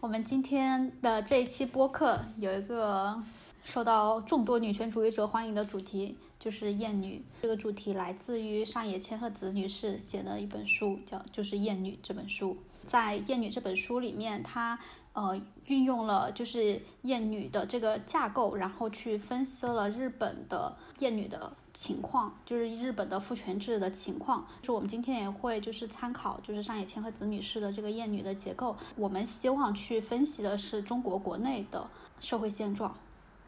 [0.00, 3.22] 我们今天的这一期播客有一个
[3.64, 7.22] 受到众多女权主义者欢迎的主题，就是厌女。
[7.42, 12.56] 这个主题来自于上野千鹤子女士写的一本书，叫就是《厌女》这本书。
[12.86, 14.78] 在《厌女》这本书里面，她
[15.12, 24.46] 呃运用了就是厌女的这个架构，然后去分析了日本的厌女的情况，就是日本的父权制的情况。
[24.60, 31.86] 就我们今天也会就是参考就是上野千鹤子女士的这个厌女的结构，我们希望去分析的是中国国内的
[32.18, 32.94] 社会现状。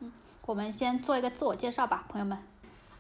[0.01, 0.13] 嗯，
[0.47, 2.39] 我们先做一个自我介绍吧，朋友们。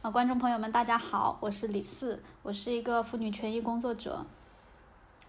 [0.02, 4.26] 啊，观众朋友们，大家好，我是李四，我是一个妇女权益工作者。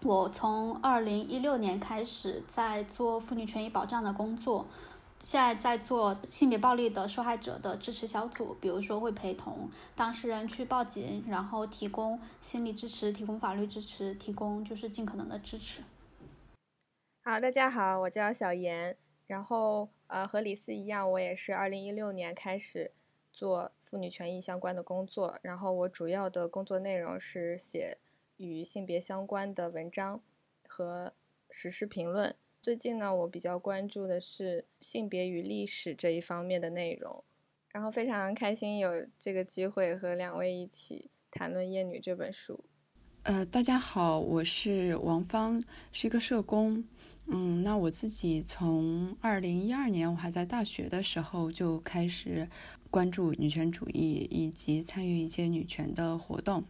[0.02, 4.66] 我从二零一六年开始在做妇女权益保障的工作，
[5.24, 15.82] 现在在做性别暴力的受害者的支持小组，比如说会陪同当事人去报警，然后提供心理支持、提供法律支持、提供就是尽可能的支持。
[17.22, 22.92] 好，大家好，我叫小严，然后呃和李四一样，我也是二零一六年开始
[23.32, 27.96] 做妇女权益相关的工作，然后我主要的工作内容是写。
[28.36, 30.20] 与性别相关的文章
[30.66, 31.12] 和
[31.50, 32.34] 实时评论。
[32.64, 37.22] 最近呢，我比较关注的是性别与历史这一方面的内容。
[37.70, 42.64] 然后非常开心有这个机会和两位一起谈论《厌女》这本书。
[43.24, 45.62] 呃，大家好，我是王芳，
[45.92, 46.82] 是一个社工。
[47.26, 52.48] 嗯，那我自己从二零一二年我还在大学的时候就开始
[52.90, 56.64] 关注女权主义，以及参与一些女权的活动。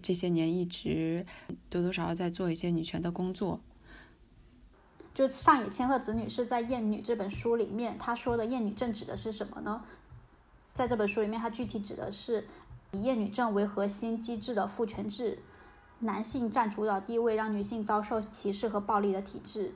[0.00, 1.26] 这些年一直
[1.68, 3.60] 多多少少在做一些女权的工作。
[5.14, 9.84] 就上野千鹤子女士在《厌女》这本书里面，她说的厌女症指的是什么呢？
[10.74, 12.48] 在这本书里面，它具体指的是
[12.90, 15.38] 以厌女症为核心机制的父权制，
[16.00, 19.72] 男性占主导地位，让女性遭受歧视和暴力的体制。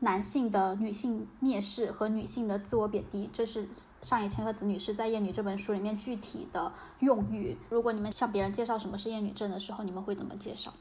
[0.00, 3.68] 男性的女性蔑视和女性的自我贬低，这是
[4.02, 7.56] 上野千鹤子女士在《厌女》这本书里面具体的用语。
[7.70, 10.74] 如果你们向别人介绍什么是厌女症的时候，你们会怎么介绍？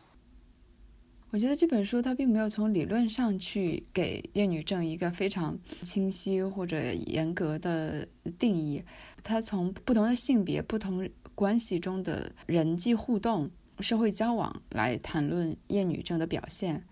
[1.32, 8.06] 我觉得这本书它并没有从理论上去给厌女症一个非常清晰或者严格的
[8.38, 8.84] 定义，
[9.24, 13.50] 它从不同的性别、不同关系中的人际互动、
[13.80, 16.84] 社会交往来谈论厌女症的表现。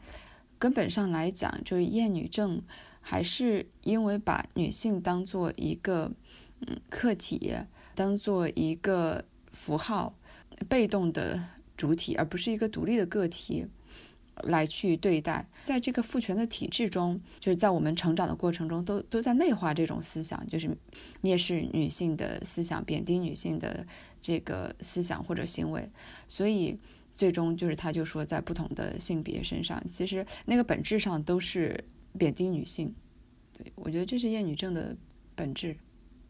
[0.57, 2.61] 根本上来讲，就是厌女症，
[3.01, 6.09] 还是因为把女性当做一个
[6.61, 7.53] 嗯客体，
[7.93, 10.15] 当做一个符号，
[10.69, 11.37] 被动的
[11.75, 13.67] 主体，而不是一个独立的个体
[14.43, 15.47] 来去对待。
[15.63, 20.69] 在这个父权的体制中，就是在我们成长的过程中，都都在内化这种思想，就是
[21.21, 23.85] 蔑视女性的思想，贬低女性的
[24.19, 25.89] 这个思想或者行为，
[26.27, 26.77] 所以。
[27.11, 31.83] 最终就是，他就说，在不同的性别身上，其实那个本质上都是
[32.17, 32.93] 贬低女性。
[33.57, 34.95] 对我觉得这是厌女症的
[35.35, 35.75] 本质。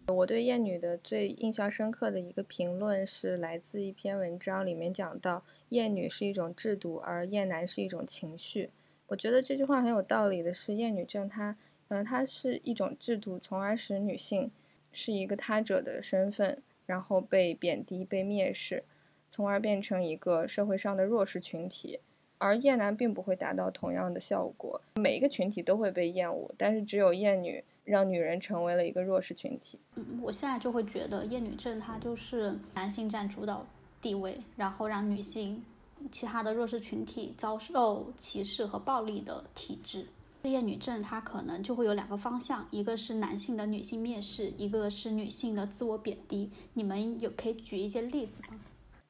[0.09, 8.71] 我对厌女的最印象深刻的一个评论是来自一篇文章，里面讲到厌女是一种制度，而厌男是一种情绪。
[9.07, 11.55] 我觉得这句话很有道理的是，厌女症它，
[11.87, 14.51] 嗯，它是一种制度，从而使女性
[14.91, 18.83] 是一个他者的身份，然后被贬低、被蔑视。
[19.31, 21.99] 从而变成一个社会上的弱势群体，
[22.39, 24.81] 而厌男并不会达到同样的效果。
[24.95, 29.79] 每一个群体都会被厌恶，但是只有厌女让女人成为了一个弱势群体。
[29.95, 33.65] 嗯，我现在就会觉得厌女症它就是男性占主导
[34.01, 35.63] 地位，然后让女性、
[36.11, 40.07] 其他的弱势群体遭受歧视和暴力的体制。
[40.43, 46.49] 厌女症它可能就会有两个方向，一个是男性的女性蔑视，一个是女性的自我贬低。
[46.73, 48.59] 你们有可以举一些例子吗？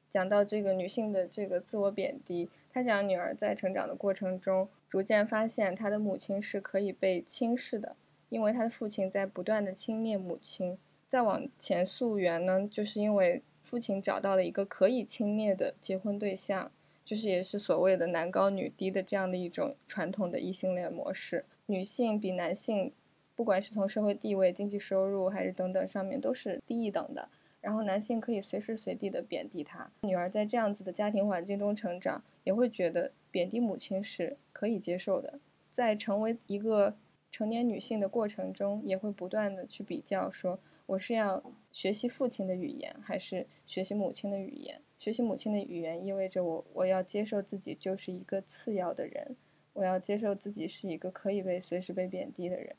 [0.08, 7.94] 讲到这个女性的这个自我贬低，她讲女儿在成长的过程中，逐渐发现她的母亲是可以被轻视的，
[8.30, 10.78] 因为她的父亲在不断的轻蔑母亲。
[11.06, 16.70] 再往前溯源呢，就是因为父亲找到了一个可以轻蔑的结婚对象，
[17.04, 21.44] 就是也是所谓的男高女低的这样的一种传统的异性恋模式。
[21.66, 22.92] 女性比男性，
[23.34, 27.28] 不管是从社会地位、经济收入还是等等上面，都是低一等的。
[27.60, 35.40] 然后男性可以随时随地的贬低她，女儿在这样子的家庭环境中成长，也会觉得贬低母亲是可以接受的。
[35.68, 36.96] 在成为一个
[37.30, 41.42] 成年女性的过程中，也会不断的去比较，说我是要
[41.72, 44.82] 学习父亲的语言，还是学习母亲的语言？
[44.98, 49.36] 学习母亲的语言意味着我我要接受自己就是一个次要的人，
[49.72, 52.76] 我要接受自己是一个可以被随时被贬低的人。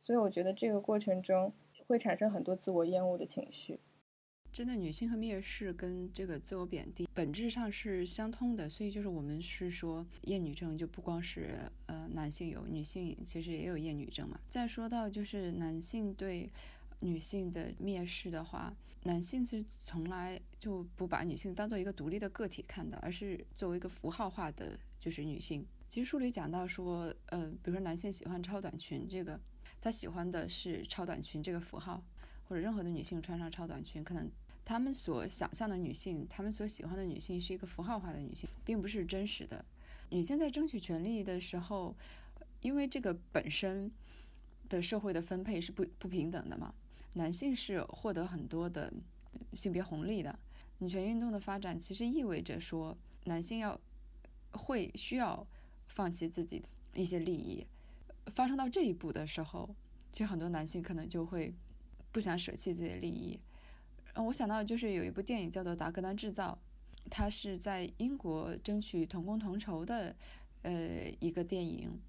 [0.00, 1.52] 所以我觉得这个过程中
[1.88, 3.80] 会产生很多自我厌恶的情绪。
[4.56, 14.40] 针对女性和蔑视跟这个自我贬低本质上是相通的，所以就是我们是说厌女症就不光是呃男性有，女性其实也有厌女症嘛。
[14.48, 16.50] 再说到就是男性对
[17.00, 25.66] 女性的蔑视的话，男性是从来就不把女性当做一个独立的个体看的，而是作为一个符号化的，就是女性。
[25.90, 29.38] 其实书里讲到说，呃，比如说男性喜欢超短裙，这个
[29.82, 32.02] 他喜欢的是超短裙这个符号，
[32.48, 34.30] 或者任何的女性穿上超短裙，可能
[34.66, 39.64] 他们所想象的女性，他们所喜欢的女性是一个符号化的女性，并不是真实的。
[40.10, 41.96] 女性在争取权利的时候，
[42.60, 43.90] 因为这个本身
[44.68, 46.74] 的社会的分配是不不平等的嘛，
[47.14, 48.92] 男性是获得很多的
[49.54, 50.38] 性别红利的。
[50.78, 53.80] 女权运动的发展其实意味着说，男性要
[54.50, 55.46] 会需要。
[55.88, 57.64] 放弃自己的一些利益，
[58.34, 59.74] 发生到这一步的时候，
[60.12, 61.54] 其实很多男性可能就会
[62.12, 63.40] 不想舍弃自己的利益。
[64.16, 66.58] 嗯我想到就是有一部电影叫做《达格兰制造》，
[67.10, 70.16] 它是在英国争取同工同酬的
[70.62, 72.00] 呃一个电影，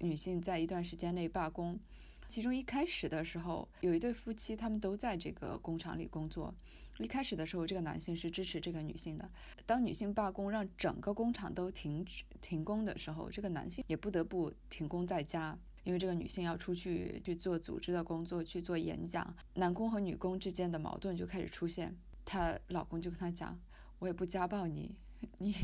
[0.00, 1.80] 女性在一段时间内罢工。
[2.28, 6.54] 其中一开始的时候，有一对夫妻，他们都在这个工厂里工作。
[6.98, 9.28] 一开始的时候，这个男性是支持这个女性的。
[9.64, 19.34] 当女性罢工，让整个工厂都停止停工的时候，这个男性也不得不停工在家，因为这个女性要出去去做组织的工作，去做演讲。
[19.54, 21.96] 男工和女工之间的矛盾就开始出现。
[22.24, 23.58] 她老公就跟她讲
[24.00, 24.96] ：“我也不家暴你，
[25.38, 25.54] 你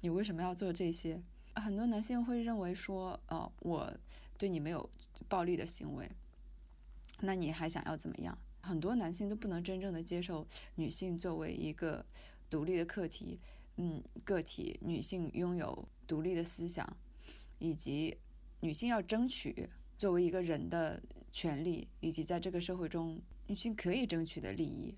[0.00, 1.22] 你为什么要做这些？”
[1.54, 3.92] 很多男性会认为说：“呃，我。”
[4.38, 4.88] 对你没有
[5.28, 6.08] 暴力的行为，
[7.22, 8.38] 那你还想要怎么样？
[8.62, 10.46] 很多男性都不能真正的接受
[10.76, 12.06] 女性作为一个
[12.48, 13.40] 独立的课题，
[13.78, 16.88] 嗯，个体，女性拥有独立的思想，
[17.58, 18.16] 以及
[18.60, 24.94] 女性要争取作为一个人的权利，以及在这个社会中女性可以争取的利益。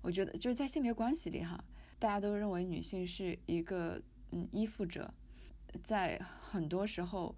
[0.00, 1.64] 我觉得就是在性别关系里哈，
[1.98, 5.12] 大家都认为女性是一个嗯依附者，
[5.82, 7.34] 在很多时候。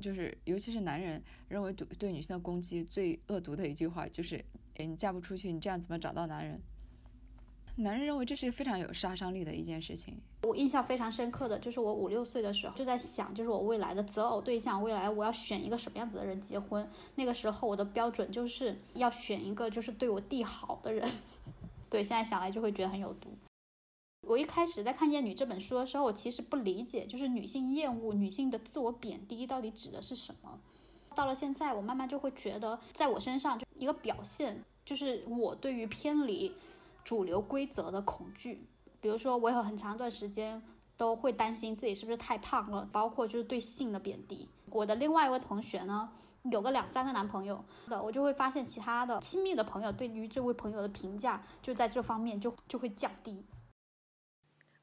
[0.00, 4.42] 就是，尤其是男人认为对对女性的攻击最恶毒的一句话就是：
[4.76, 6.60] 哎，你嫁不出去，你这样怎么找到男人？
[7.76, 10.16] 男人认为这是非常有杀伤力的一件事情。
[10.42, 16.88] 我印象非常深刻的就是我五六岁的时候就在想，就是我未来的择偶对象，未来我要选一个什么样子的人结婚。
[17.16, 21.08] 那个时候我的标准就是要选一个就是对我弟好的人。
[21.90, 23.30] 对，现在想来就会觉得很有毒。
[24.26, 30.58] 我一开始在看《厌女》这本书的时候，我其实不理解，就是女性厌恶、女性的自我贬低到底指的是什么。
[31.14, 36.52] 到了现在，我慢慢就会觉得，在我身上就一个表现，就是我对于偏离
[37.04, 38.66] 主流规则的恐惧。
[39.00, 40.60] 比如说，我有很长一段时间
[40.96, 44.48] 都会担心自己是不是太胖了，包括就是对性的贬低。
[44.70, 46.08] 我的另外一位同学呢，
[46.50, 53.44] 有个两三个男朋友的，我就会发现其他的亲密的朋友对于这位朋友的评价，就在这方面就就会降低。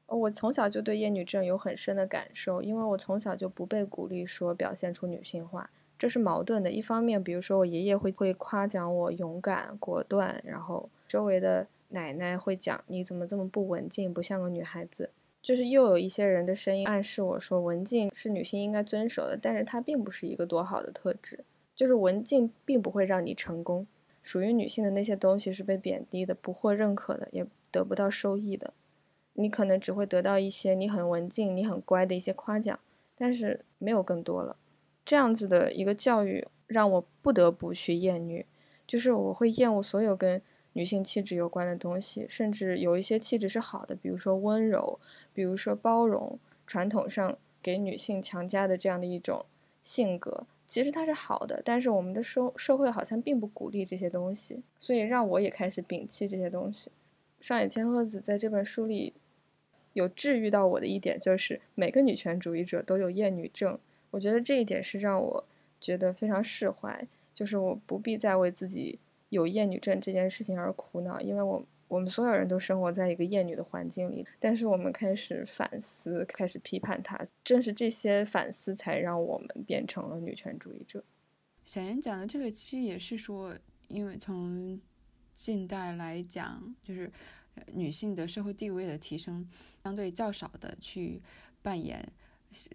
[0.06, 6.70] 我从小就对厌女症有很深的感受，因为我从小就不被鼓励说表现出女性化，这是矛盾的。
[6.70, 15.10] 一方面，比如说我爷爷会会夸奖我勇敢果断，然后周围的奶奶会讲你怎么这么不文静，不像个女孩子。
[15.40, 21.44] 就是又有一些人的声音暗示我说文静是女性应该遵守的，但是它并不是一个多好的特质。
[21.74, 23.86] 就是文静并不会让你成功，
[24.22, 28.72] 属于女性的那些东西是被贬低的，不获认可的，也得不到收益的。
[29.32, 32.78] 你可能只会得到一些你很文静、你很乖的一些夸奖，
[33.16, 34.56] 但是没有更多了。
[35.04, 38.46] 这样子的一个教育让我不得不去厌女，
[38.86, 40.40] 就是我会厌恶所有跟
[40.72, 44.98] 女性气质有关的东西，甚至有一些气质是好的，比如说温柔，
[45.34, 49.44] 比如说包容，传统上给女性强加的这样的一种
[49.82, 56.90] 性格，其实它是好的，但是我们的社社会好像并不鼓励这些东西，所以让我也开始摒弃这些东西。
[57.40, 59.14] 上野千鹤子在这本书里。
[59.94, 63.78] 有治愈到我的一点就是，每个女权主义者都有厌女症。
[64.10, 65.44] 我觉得这一点是让我
[65.82, 68.98] 觉得非常释怀，就是我不必再为自己
[69.32, 74.26] 有厌女症这件事情而苦恼，因为我我们所有人都生活在一个厌女的环境里。
[74.38, 81.02] 但是我们开始反思，开始批判它，正是这些反思才让我们变成了女权主义者。
[81.64, 83.56] 小严讲的这个其实也是说，
[83.88, 84.80] 因为从
[85.32, 87.10] 近代来讲，就是。
[87.74, 89.46] 女性的社会地位的提升，
[89.84, 91.20] 相对较少的去
[91.60, 92.02] 扮演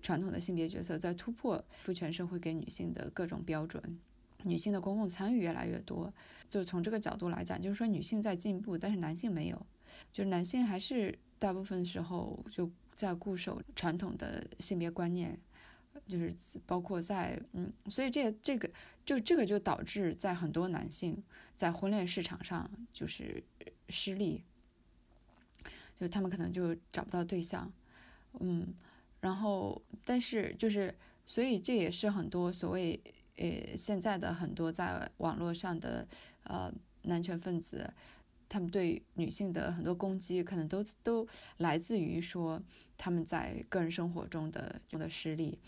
[0.03, 3.99] 传统的性别角色，在突破父权社会给女性的各种标准，
[4.43, 6.13] 女性的公共参与越来越多。
[6.49, 9.65] 就从这个角度来讲，就是说女性在进步，但是男性没有，
[10.11, 15.39] 就是男性还是大部分时候就在固守传统的性别观念，
[16.07, 16.33] 就是
[16.65, 18.69] 包括在嗯，所以这这个
[19.05, 21.23] 就这个就导致在很多男性
[21.55, 23.43] 在婚恋市场上就是。
[23.89, 24.43] 失利，
[25.97, 27.71] 就他们可能就找不到对象，
[28.41, 28.75] 嗯，
[29.21, 30.93] 然后但是就是
[31.25, 33.01] 所以这也是很多所谓
[33.37, 36.07] 呃现在的很多在网络上的
[36.43, 36.71] 呃
[37.03, 37.93] 男权分子。
[38.49, 41.27] 他们对女性的很多攻击，可能都都
[41.57, 42.63] 来自于说
[42.97, 45.59] 他们在个人生活中的中的失利，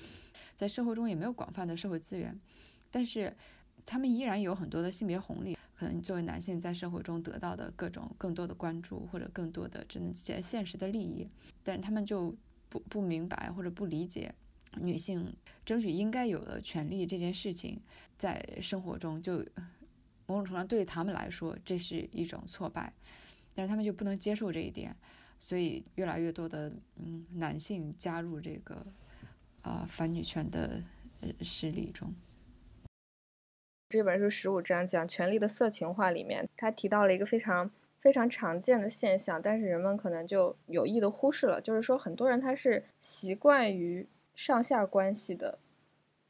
[0.55, 2.39] 在社会中也没有广泛的社会资源，
[2.89, 3.35] 但是
[3.85, 11.27] 他们依然有很多的性别红利，可能作为男性在社会中得到的各种更多的关注或者更多的真的现现实的利益，
[11.61, 12.33] 但他们就
[12.69, 14.33] 不不明白或者不理解
[14.77, 15.35] 女性
[15.65, 17.81] 争取应该有的权利这件事情，
[18.17, 19.45] 在生活中就。
[20.31, 22.93] 某种程度上，对他们来说，这是一种挫败，
[23.55, 24.95] 但是他们就不能接受这一点，
[25.39, 28.85] 所以越来越多的嗯男性加入这个
[29.63, 30.83] 啊反女权的
[31.41, 32.13] 势力中。
[33.89, 44.07] 这本书十五章讲权力的色情化里面，他提到了一个非常非常常见的现象，但是人们可能就有意的忽视了，就是说很多人他是习惯于
[44.39, 45.59] 上下关系的，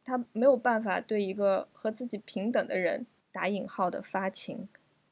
[0.04, 3.06] 他没有办法对一个和自己平等的人。
[3.32, 4.68] 打引号的发情，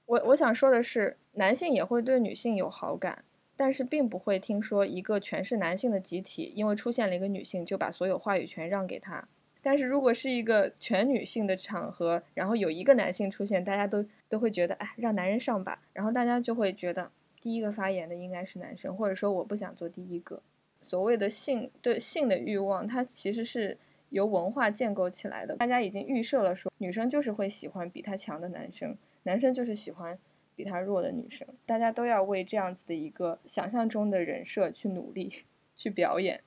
[0.07, 3.23] 我我想说的是，男性也会对女性有好感，
[3.55, 9.27] 但是并不会听说一个全是男性的集体，因为出现了一个女性就把所有话语权让给他。
[9.61, 20.41] 但是如果是一个全女性的场合，然后有一个男性出现，大家都都会觉得，哎，让男人上吧，然后大家就会觉得第一个发言的应该是男生，或者说我不想做第一个。
[20.81, 23.77] 所谓的性对性的欲望，它其实是。
[24.09, 30.17] 由文化建构起来的，大家已经预设了说，女生就是会喜欢比她强的男生，男生就是喜欢
[30.55, 35.43] 比她弱的女生，大家都要为这样子的一个想象中的人设去努力，
[35.75, 36.41] 去表演。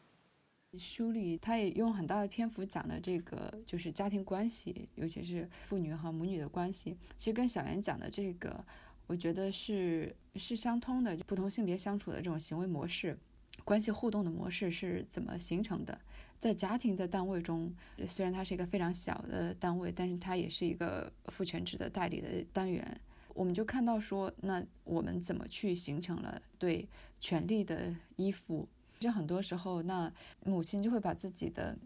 [0.78, 8.64] 书里他也用很大的篇幅讲了这个，就是家庭关系，尤其是父女和母女的关系，其实跟小妍讲的这个，
[9.06, 13.18] 我觉得是是相通的，不同性别相处的这种行为模式。
[13.64, 16.00] 关系互动的模式是怎么形成的？
[16.38, 17.72] 在家庭的单位中，
[18.08, 23.00] 虽然它是一个非常小的单位，但是它也是一个父权制的代理的单元。
[23.34, 26.88] 我们就看到说，那我们怎么去形成了对
[27.18, 28.66] 权力的依附？
[28.98, 30.12] 其实很多时候，那
[30.44, 31.76] 母亲就会把自己的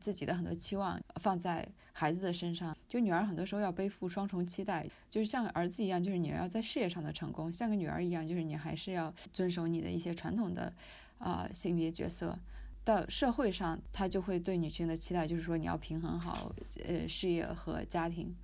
[0.00, 2.76] 自己的很多期望放在孩子的身上。
[2.86, 10.72] 就女儿很多时候要背负双重期待，就是像儿子一样，就是你要在事业上的成功；像个女儿一样，就是你还是要遵守你的一些传统的。
[11.18, 12.38] 啊，性别角色
[12.82, 16.50] 到社会上，他就会对女性的期待就是说，你要平衡好
[16.82, 18.34] 呃事业和家庭。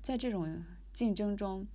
[0.00, 1.66] 在这种竞争中，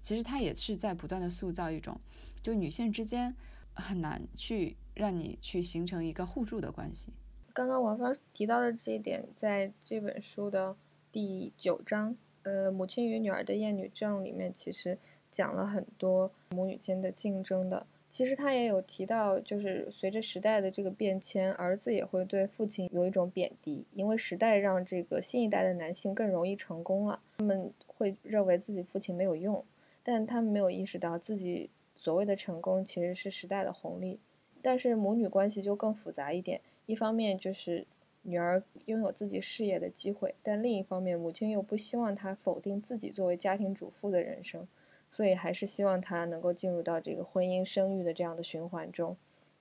[0.00, 2.00] 其实他也是在不断的塑造一种，
[2.40, 3.34] 就女性之间
[3.74, 7.12] 很难去让你去形成一个互助的关系。
[7.56, 10.76] 刚刚王芳提到的这一点，在这本书的
[11.10, 14.98] 第九章，呃，母亲与女儿的厌女症里面，其实
[15.30, 17.86] 讲了很多母女间的竞争的。
[18.10, 29.64] 其实他也有提到，就是随着时代的这个变迁，儿子也会对父亲有一种贬低，因为时代让这个新一代的男性更容易成功了，他们会认为自己父亲没有用，
[30.02, 34.18] 但他们没有意识到自己所谓的成功其实是时代的红利。
[34.60, 37.86] 但是母女关系就更复杂一点，一方面就是
[38.22, 44.66] 女儿拥有自己事业的机会，但另一方面母亲又不希望她否定自己作为家庭主妇的人生。
[45.08, 49.16] 所以还是希望她能够进入到这个婚姻生育的这样的循环中，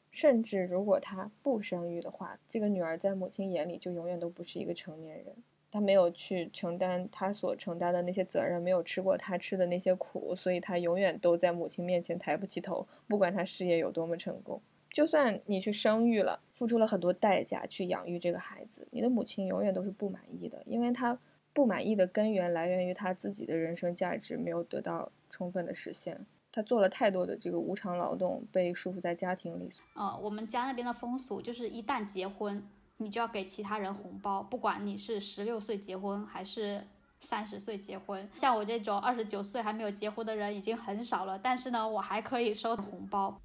[0.10, 5.36] 甚至如果她不生育的话，这个女儿在母亲眼里就永远都不是一个成年人，
[5.70, 14.64] 她没有去承担她所承担的那些责任，没有吃过她吃的那些苦，所以她永远都在母亲面前抬不起头，不管她事业有多么成功，
[14.96, 21.20] 就算你去生育了，付出了很多代价去养育这个孩子，你的母亲永远都是不满意的，因为她
[21.52, 25.12] 不满意的根源来源于她自己的人生价值没有得到。
[25.28, 29.68] 充分的实现，他做了太多的这个无偿劳动，被束缚在家庭里。
[29.96, 32.66] 呃，我们家那边的风俗就是，一旦结婚，
[32.98, 36.88] 你就要给其他人红包，不管你是十六岁结婚还是
[37.20, 38.30] 三十岁结婚。
[38.38, 43.42] 像我这种二十九岁还没有结婚的人已经很少了，但是呢，我还可以收红包。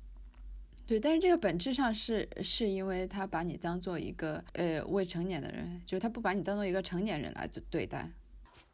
[0.91, 8.11] 对，但是这个本质上是是因为他把你当做一个呃未成年的人，就是他不把你当做一个成年人来对待。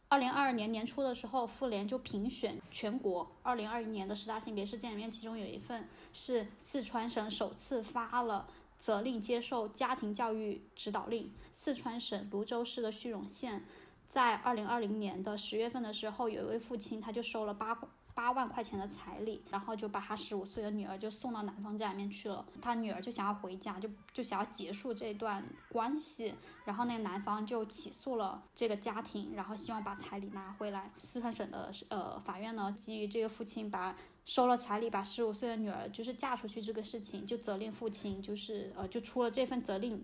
[0.08, 11.30] 二零二二年年初的时候，妇联就评选全国二零二一年的十大性别事件里面，其中有一份是四川省首次发了责令接受家庭教育指导令。
[11.52, 13.62] 四川省泸州市的叙永县，
[14.08, 17.74] 在二零二零年的十月份的时候，有一位父亲他就收了八
[18.16, 22.42] 八万块钱的彩礼，然后就把他十五岁的女儿就送到男方家里面去了。
[22.62, 30.90] 他女儿就想要回家，就就想要结束这段关系，然后那个男方就起诉了这个家庭，然后希望把彩礼拿回来。
[30.96, 33.94] 四川省的呃法院呢，基于这个父亲把
[34.24, 40.02] 收了彩礼，把十五岁的女儿就是嫁出去这个事情，就责令父亲就是呃就出了这份责令。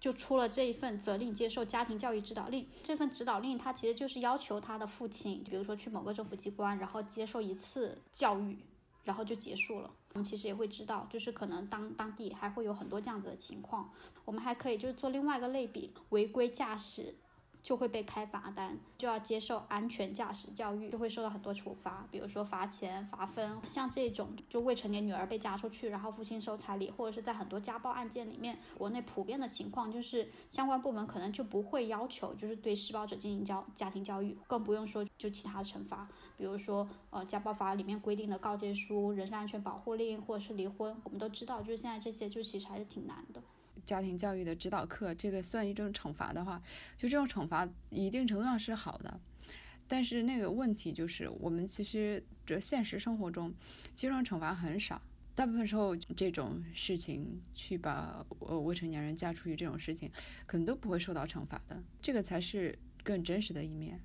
[0.00, 2.66] 就出了这一份责令，接受家庭教育指导令。
[2.84, 8.58] 这份指导令，它其实就是要求他的父亲，比如说去某个政府机关，然后接受一次教育，
[9.04, 9.90] 然后就结束了。
[10.14, 13.90] 我们其实也会知道，就是可能当当地还会有很多这样子的情况。
[14.24, 17.14] 我们还可以就是做另外一个类比，违规驾驶。
[17.62, 23.58] 就会被开罚单，就要接受安全驾驶教育，就会受到很多处罚，比如说罚钱、罚分。
[23.64, 40.96] 像这种就未成年女儿被嫁出去，然后父亲收彩礼，或者是在很多家暴案件里面，国内普遍的情况就是相关部门可能就不会要求，就是对施暴者进行教家庭教育，更不用说就其他的惩罚，比如说呃家暴法里面规定的告诫书、人身安全保护令，或者是离婚。
[41.04, 43.42] 我们都知道，就是现在这些就其实还是挺难的。
[43.88, 46.60] 家庭教育的指导课，这个算一种惩罚的话，
[46.98, 49.18] 就这种惩罚一定程度上是好的，
[49.88, 53.54] 但是那个问题就是，我们其实这现实生活中，
[53.94, 55.00] 这种惩罚很少，
[55.34, 60.10] 大部分时候这种事情去把呃未成年人嫁出去这种事情，
[60.44, 63.98] 可能都不会受到惩罚的，这个才是更真实的一面。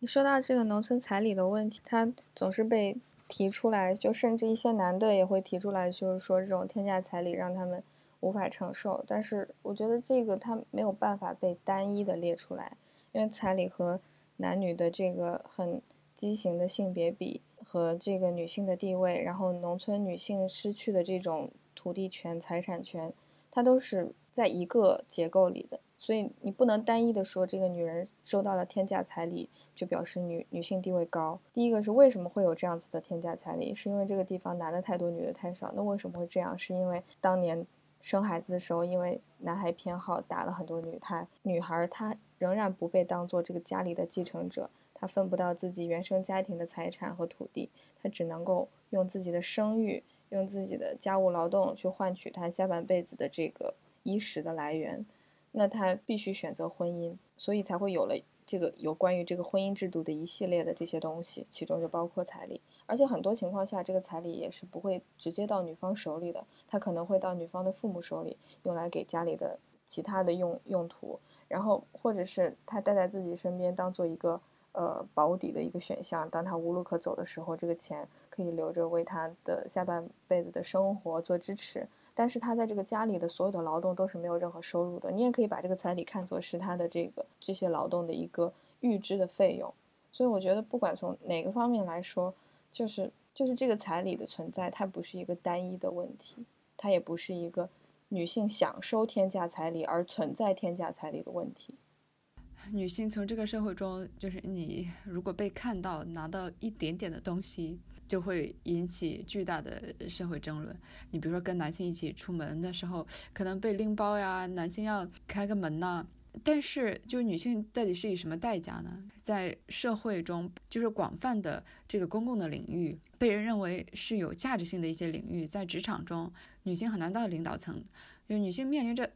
[0.00, 7.84] 你说到这个农村彩礼的问题，它总是被提出来，就甚至一些男的也会提出来，就是说这种天价彩礼让他们。
[8.20, 12.76] 无法承受，但是我觉得这个它没有办法被单一的列出来，
[13.12, 13.98] 因为彩礼和
[14.36, 15.80] 男女的这个很
[16.16, 23.12] 畸形的性别比和这个女性的地位，然后农村女性失去的这种土地权、财产权，
[23.50, 31.40] 它都是在一个结构里的，所以你不能单一的说这个女人收到了天价彩礼就表示女女性地位高。
[31.54, 35.72] 第一个是为什么会有这样子的天价彩礼，是因为这个地方男的太多，女的太少。
[35.74, 36.58] 那为什么会这样？
[36.58, 37.66] 是因为当年。
[38.00, 47.70] 生孩子的时候，因为男孩偏好打了很多女胎，女孩她仍然不被当做这个家里的继承者，她分不到自己原生家庭的财产和土地，
[48.02, 55.04] 她只能够用自己的生育，用自己的家务劳动去换取她下半辈子的这个衣食的来源，
[55.52, 58.16] 那她必须选择婚姻，所以才会有了。
[58.50, 74.40] 这个有关于这个婚姻制度的一系列的这些东西，其中就包括彩礼，而且很多情况下，这个彩礼也是不会直接到女方手里的，它可能会到女方的父母手里，用来给家里的其他的用用途，然后或者是他带在自己身边，当做一个
[74.72, 81.86] 呃保底的一个选项，当他无路可走的时候，这个钱可以留着为他的下半辈子的生活做支持。
[82.20, 89.72] 但是他在这个家里的所有的劳动都是没有任何收入的，你也可以把这个彩礼看作是他的这个这些劳动的一个预支的费用。
[90.12, 92.34] 所以我觉得不管从哪个方面来说，
[92.70, 96.44] 就是就是这个彩礼的存在，它不是一个单一的问题，
[96.76, 97.70] 它也不是一个
[98.10, 101.72] 女性想收天价彩礼而存在天价彩礼的问题。
[102.70, 107.80] 女性从这个社会中，就是你如果被看到拿到一点点的东西。
[108.10, 110.76] 就会引起巨大的社会争论。
[111.12, 116.04] 你比如说，跟男性一起出门的时候，可能被拎包呀，男性要开个门呐。
[116.42, 119.00] 但是，就女性到底是以什么代价呢？
[119.22, 126.32] 在社会中，就是广泛的这个公共的领域，被人认为是有价值性的一些领域，在职场中，
[126.64, 127.80] 女性很难到领导层，
[128.28, 129.08] 就女性面临着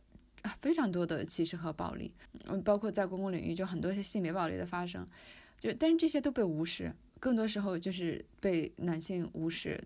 [0.62, 2.12] 非常多的歧视和暴力。
[2.46, 5.04] 嗯，包括在公共领域，就很多性别暴力的发生，
[5.58, 6.94] 就但是这些都被无视。
[7.24, 9.82] 更多时候就是被男性无视。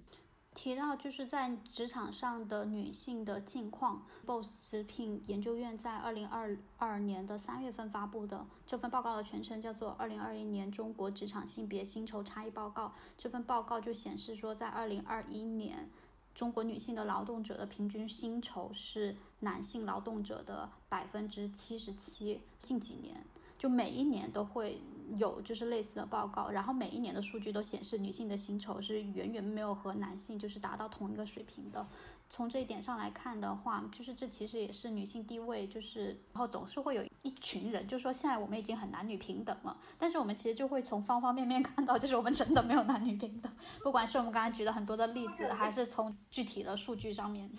[0.57, 12.87] 提到就是在职场上的女性的境况，BOSS 直聘研究院在二零二二年的三月份发布的这份报告的全称叫做《二零二一年中国职场性别薪酬差异报告》。
[13.17, 15.89] 这份报告就显示说，在二零二一年，
[16.35, 22.41] 中国女性的劳动者的平均薪酬是男性劳动者的百分之七十七。
[22.59, 23.25] 近几年。
[23.57, 24.81] 就每一年都会
[25.17, 31.87] 有就是类似的报告，然后每一年的数据都显示女性的薪酬是远远没有和男性就是达到同一个水平的。
[32.31, 43.51] 从这一点上来看的话，就是这其实也是女性地位就是，然后总是会有一群人就说现在我们已经很男女平等了，但是我们其实就会从方方面面看到，就是我们真的没有男女平等。
[43.83, 47.51] 不管是我们刚才举的很多的例子，还是从具体的数据上面。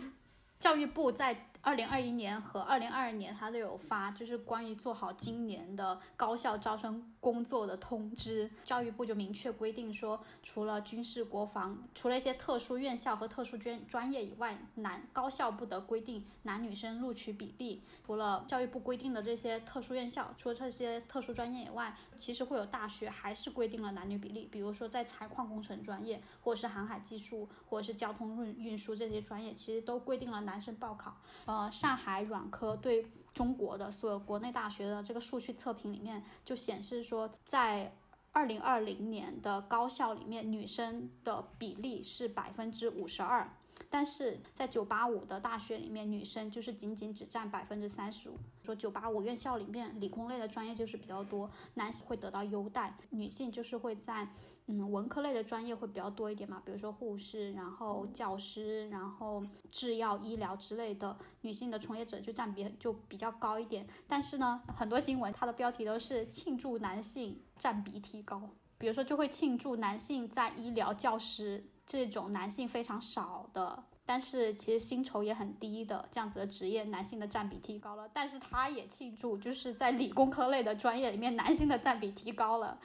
[0.60, 8.50] 教育部在二零二一年和二零二二年，他都有发，就是关于做好今年的高校招生工作的通知。
[8.64, 17.84] 教育部就明确规定说，除了军事国防，除了一些特殊院校和特殊专专业以外，男高校不得规定男女生录取比例。
[18.06, 24.48] 除了教育部规定的这些特殊院校，除了这些特殊专业以外，其实会有大学还是规定了男女比例。
[24.50, 31.18] 比如说在采矿工程专业，或者是航海技术，或者是交通运运输这些专业，其实都规定了男生报考。
[31.50, 37.92] 呃，上海软科对中国的所有国内大学的这个数据测评里面就显示说，在
[38.32, 43.52] 二零二零年的高校里面，女生的比例是百分之五十二。
[43.90, 48.38] 但是在九八五的大学里面，女生就是仅仅只占百分之三十五。
[48.64, 54.28] 说九八五院校里面，理工类的专业就是比较多，男性会得到优待，女性就是会在
[54.68, 63.88] 嗯文科类的专业会比较多一点嘛，比如说护士，然后教师，然后制药、医疗之类的，女性的从业者就占比就比较高一点。
[64.08, 71.66] 但是呢，很多新闻它的标题都是庆祝男性占比提高，比如说就会庆祝男性在医疗、教师。
[71.90, 78.08] 这种男性非常少的，但是其实薪酬也很低的这样子的职业，男性的占比提高了。
[78.14, 82.80] 但是他也庆祝，就是在理工科类的专业里面，男性的占比提高了。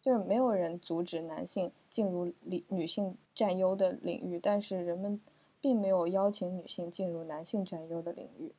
[0.00, 5.20] 就是没有人阻止男性进入女女性占优的领域，但是人们
[5.60, 8.52] 并没有邀请女性进入男性占优的领域。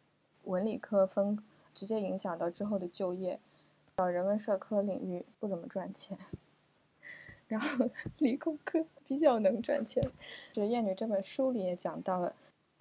[0.45, 3.41] 文理科分直接影响到之后的就业，
[3.97, 6.17] 呃，人文社科领域不怎么赚钱。
[7.47, 10.03] 然后 理工科比较能赚钱，
[10.53, 12.35] 就是《厌女》这本书里也讲到了，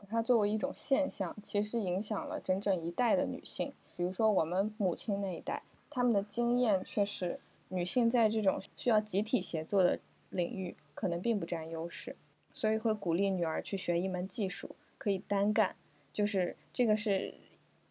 [0.08, 3.72] 它作为一种现象，其实影响了整整一代的女性。
[3.96, 9.98] 比如说我们母亲那一代，她们的经验却是女性在这种需要集体协作的
[10.30, 12.16] 领域可能并不占优势，
[12.52, 15.76] 所以会鼓励女儿去学一门技术，可以单干。
[16.12, 17.34] 就是这个是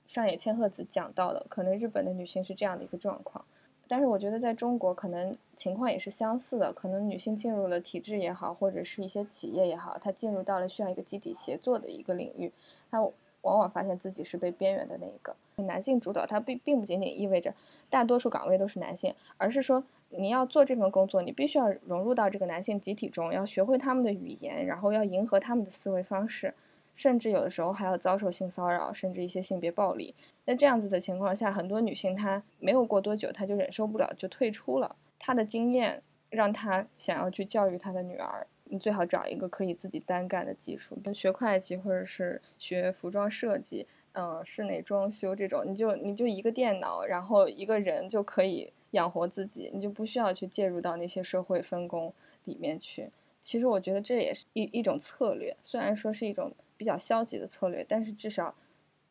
[0.08, 3.46] 上野千鹤子讲到的，可能日本的女性是这样的一个状况。
[3.88, 12.52] 但是我觉得在中国可能情况也是相似的，可能女性进入了体制也好，或者是一些企业也好，她进入到了需要一个集体协作的一个领域，
[12.90, 13.14] 她往
[13.60, 15.36] 往发现自己是被边缘的那一个。
[15.58, 17.54] 男性主导，它并并不仅仅意味着
[17.90, 26.54] 大多数岗位都是男性，而是说你要做这份工作，你必须要融入到这个男性集体中，要学会他们的语言，然后要迎合他们的思维方式。
[26.96, 30.16] 甚至有的时候还要遭受性骚扰，甚至一些性别暴力。
[30.46, 34.96] 那这样子的情况下，很多女性她没有过多久，她就忍受不了，就退出了。
[35.20, 52.14] 她的经验让她想要去教育她的女儿，你最好找一个可以自己单干的技术，学会计或者是学服装设计，嗯，室内装修这种，你就你就一个电脑，然后一个人就可以养活自己，你就不需要去介入到那些社会分工
[52.46, 53.12] 里面去。
[53.42, 56.54] 其实我觉得这也是一一种策略，虽然说是一种。
[56.78, 58.56] 比较消极的策略，但是至少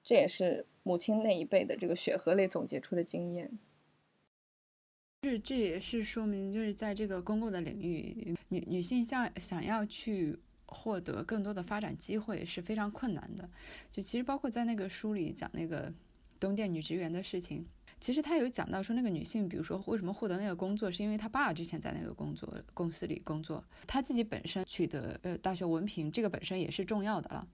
[0.03, 3.59] 这也是母亲那一辈的这个血和泪总结出的经验。
[5.23, 13.49] 是，这也是说明，就是在这个公共的领域，女女性想想要去获得更多的发展机会是非常困难的。
[13.91, 15.93] 就其实包括在那个书里讲那个
[16.39, 17.67] 东电女职员的事情。
[18.05, 27.49] 其实他有讲到说，那个女性，比如说为什么获得那个工作，是因为她爸之前在那个工作公司里工作，她自己本身取得呃大学文凭，这个本身也是重要的了。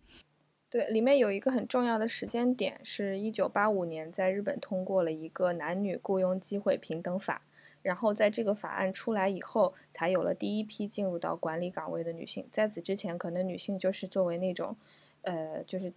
[0.68, 7.42] 对，里面有一个很重要的时间点，是一九八五年，在日本通过了一个男女雇佣机会平等法，
[7.82, 12.44] 然后在这个法案出来以后，才有了第一批进入到管理岗位的女性。
[12.50, 14.76] 在此之前，可能女性就是作为那种，
[15.22, 15.92] 呃，就是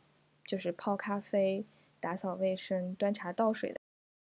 [0.45, 1.65] 就是泡咖啡、
[1.99, 3.79] 打扫卫生、端茶倒水的。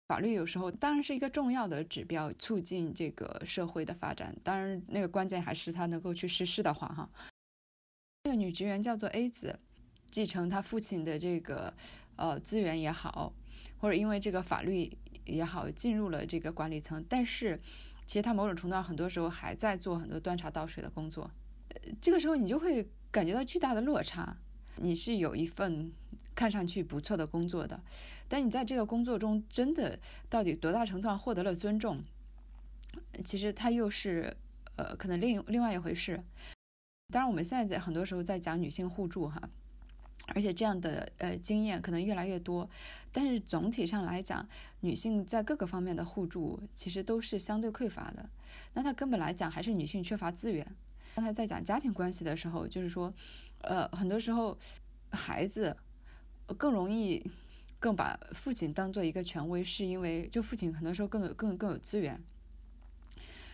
[0.09, 4.35] 法律有时候当然是一个重要的指标，促进这个社会的发展。
[4.45, 7.11] 当然，那个关键还是他能够去实施的话，哈。
[8.23, 9.59] 这个女职员叫做 A 子，
[10.11, 11.75] 继承她父亲的这个
[12.15, 13.33] 呃资源也好，
[13.79, 14.91] 或者因为这个法律
[15.25, 17.05] 也好，进入了这个管理层。
[17.09, 17.61] 但是，
[18.05, 21.29] 其实她某种程度上很多时候还在做很多端茶倒水的工作。
[21.71, 24.37] 呃，这个时候你就会感觉到巨大的落差。
[24.77, 25.91] 你是有一份
[26.37, 27.81] 看上去不错的工作的，
[28.29, 32.05] 但你在这个工作中真的到底多大程度上获得了尊重？
[33.25, 34.37] 其实它又是
[34.77, 36.23] 呃，可能另另外一回事。
[37.13, 39.41] 当然，我们现在在很多时候在讲女性互助哈，
[40.29, 42.69] 而且这样的呃经验可能越来越多。
[43.11, 44.47] 但是总体上来讲，
[44.81, 48.29] 女性在各个方面的互助其实都是相对匮乏的。
[48.75, 50.67] 那它根本来讲还是女性缺乏资源。
[51.15, 53.13] 刚才在讲家庭关系的时候，就是说。
[53.63, 54.57] 呃，很多时候，
[55.11, 55.77] 孩子
[56.55, 57.25] 更容易
[57.79, 62.21] 更把父亲当做一个权威，是因为就父亲很多时候更有更更有资源。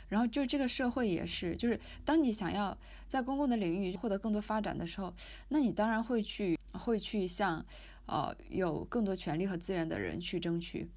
[0.09, 2.77] 然后就这个社会也是，就是当你想要
[3.07, 5.15] 在公共的领域获得更多发展的时候，
[5.49, 7.65] 那你当然会去会去向
[8.05, 10.89] 呃有更多权利和资源的人去争取。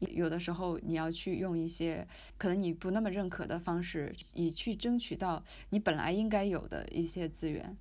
[0.00, 2.06] 有的时候，你要去用一些
[2.36, 7.76] 可能你不那么认可的方式，以去争取到你本来应该有的一些资源。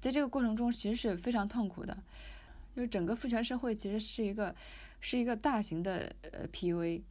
[0.00, 2.02] 在这个过程中，其实是非常痛苦的。
[2.74, 4.54] 就整个父权社会其实是一个
[5.00, 7.02] 是一个大型的呃 PUA，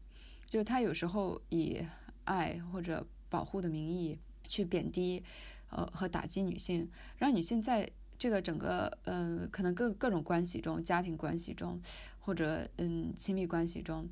[0.48, 1.82] 就他有时候以
[2.26, 5.24] 爱或者保护的名义去贬低
[5.70, 11.82] 呃和打击女性，让女性在这个整个呃可能各各种关系中，家庭关系中。
[12.26, 14.08] 或者嗯，亲密关系中，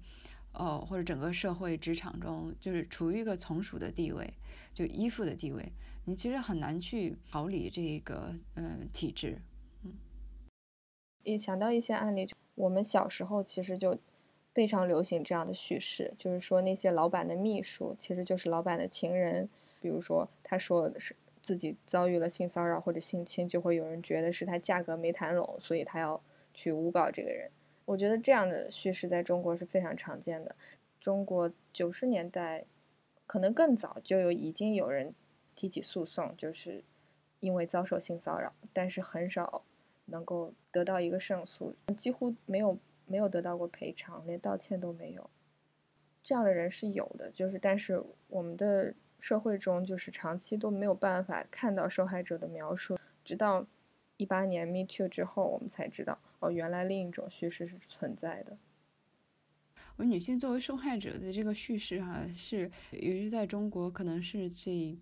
[0.51, 4.33] 哦，或者整个社会职场中，就是处于一个从属的地位，
[4.73, 5.71] 就依附的地位，
[6.03, 9.41] 你其实很难去逃离这个嗯体制，
[11.23, 11.37] 一。
[11.37, 13.97] 想到一些案例，我们小时候其实就
[14.53, 19.49] 非常流行这样的叙事，就是说那些老板的秘书其实就是老板的情人，
[19.81, 26.21] 比如说他说的是自己遭遇了性骚扰或者性侵，就会有人觉得是他价格没谈拢，所以他要
[26.53, 27.49] 去诬告这个人。
[27.85, 30.55] 我觉得这样的叙事在中国是非常常见的。
[30.99, 32.65] 中国九十年代，
[33.25, 35.15] 可能更早就有已经有人
[35.55, 36.83] 提起诉讼，就是
[37.39, 39.63] 因为遭受性骚扰，但是很少
[40.11, 45.29] 能够得到一个胜诉，几乎没有没有得到过赔偿，连道歉都没有。
[46.21, 53.65] 这样的人是有的，就是但是我们的社会中就是长期都没有办法看到受害者的描述，直到
[54.17, 56.19] 一八年 Me Too 之后，我们才知道。
[56.39, 58.57] 哦，原来另一种叙事是存在的。
[59.97, 64.97] 我女性作为受害者的这个叙事，哈，是由于在中国可能是这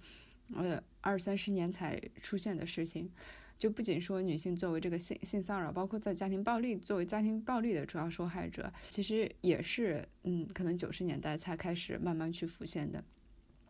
[0.55, 3.11] 呃二三十年才出现的事情。
[3.59, 13.03] 就不仅说女性作为这个性性骚扰，包括在家庭暴力作为家庭暴力的主要受害者，其实也是嗯，可能九十年代才开始慢慢去浮现的。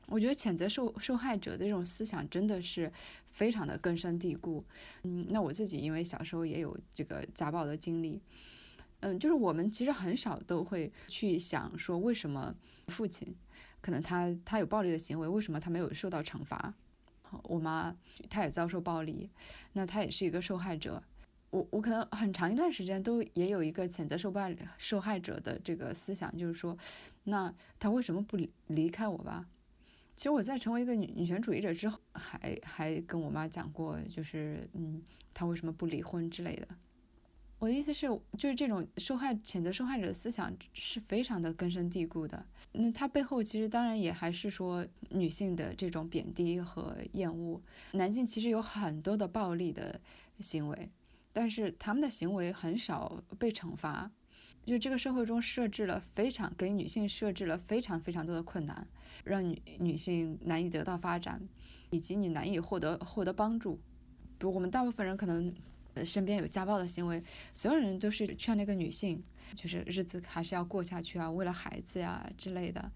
[0.06, 2.92] 我觉得谴责受受害者的这种思想真的是
[3.32, 4.64] 非常的根深蒂固。
[5.04, 8.22] 嗯，那我自己因为小时候也有这个家暴的经历，
[9.02, 12.56] 嗯，就是我们其实很少都会去想说为什么
[12.88, 13.36] 父亲
[13.82, 16.74] 可能他他有暴力的行为，为什么他没有受到惩罚？
[17.44, 17.96] 我妈
[18.30, 19.30] 她也遭受暴力，
[19.74, 21.02] 那她也是一个受害者。
[21.52, 26.78] 我我可能很长一段时间都也有一个谴责受暴受害者的这个思想，就是说，
[27.24, 28.38] 那他为什么不
[28.68, 29.48] 离开我吧？
[30.16, 35.02] 其实我在成为一个女女权主义者之后，还还跟我妈讲过，就是嗯，
[35.34, 36.68] 她为什么不离婚之类的。
[37.60, 42.46] 我的意思是，就是这种受害谴责受害者的思想是非常的根深蒂固的。
[42.72, 50.00] 那它背后其实当然也还是说女性的这种贬低和厌恶，男性其实有很多的暴力的
[50.40, 50.90] 行为，
[51.34, 54.10] 但是他们的行为很少被惩罚。
[54.66, 58.88] 就这个社会中设置了非常给女性设置了非常非常多的困难，
[59.24, 61.42] 让女女性难以得到发展，
[61.90, 63.76] 以及你难以获得获得帮助。
[64.38, 65.54] 比如我们大部分人可能
[66.06, 67.24] 身边有家暴的行为，
[67.54, 69.24] 所有人都是劝那个女性，
[69.56, 72.92] 就是日子还是要过下去啊，为了孩子呀之类的。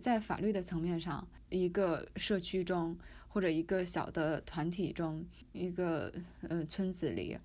[0.00, 2.94] 在法律的层面上，一个社区中
[3.26, 6.12] 或者一个小的团体中，一个
[6.48, 7.38] 呃村子里。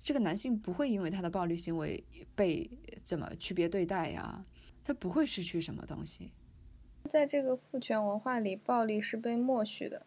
[0.00, 2.02] 这个男性不会因为他的暴力行为
[2.34, 2.68] 被
[3.02, 4.44] 怎么区别对待呀？
[4.82, 6.32] 他不会失去什么东西。
[7.10, 10.06] 在这个父权文化里，暴力是被默许的，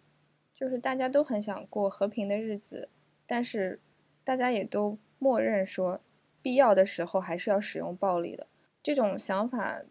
[0.56, 2.89] 就是大家都很想过和平的日子，
[3.25, 3.80] 但是
[4.25, 6.01] 大家也都默认说，
[6.41, 8.45] 必要的时候还是要使用暴力的。
[8.83, 9.81] 这种想法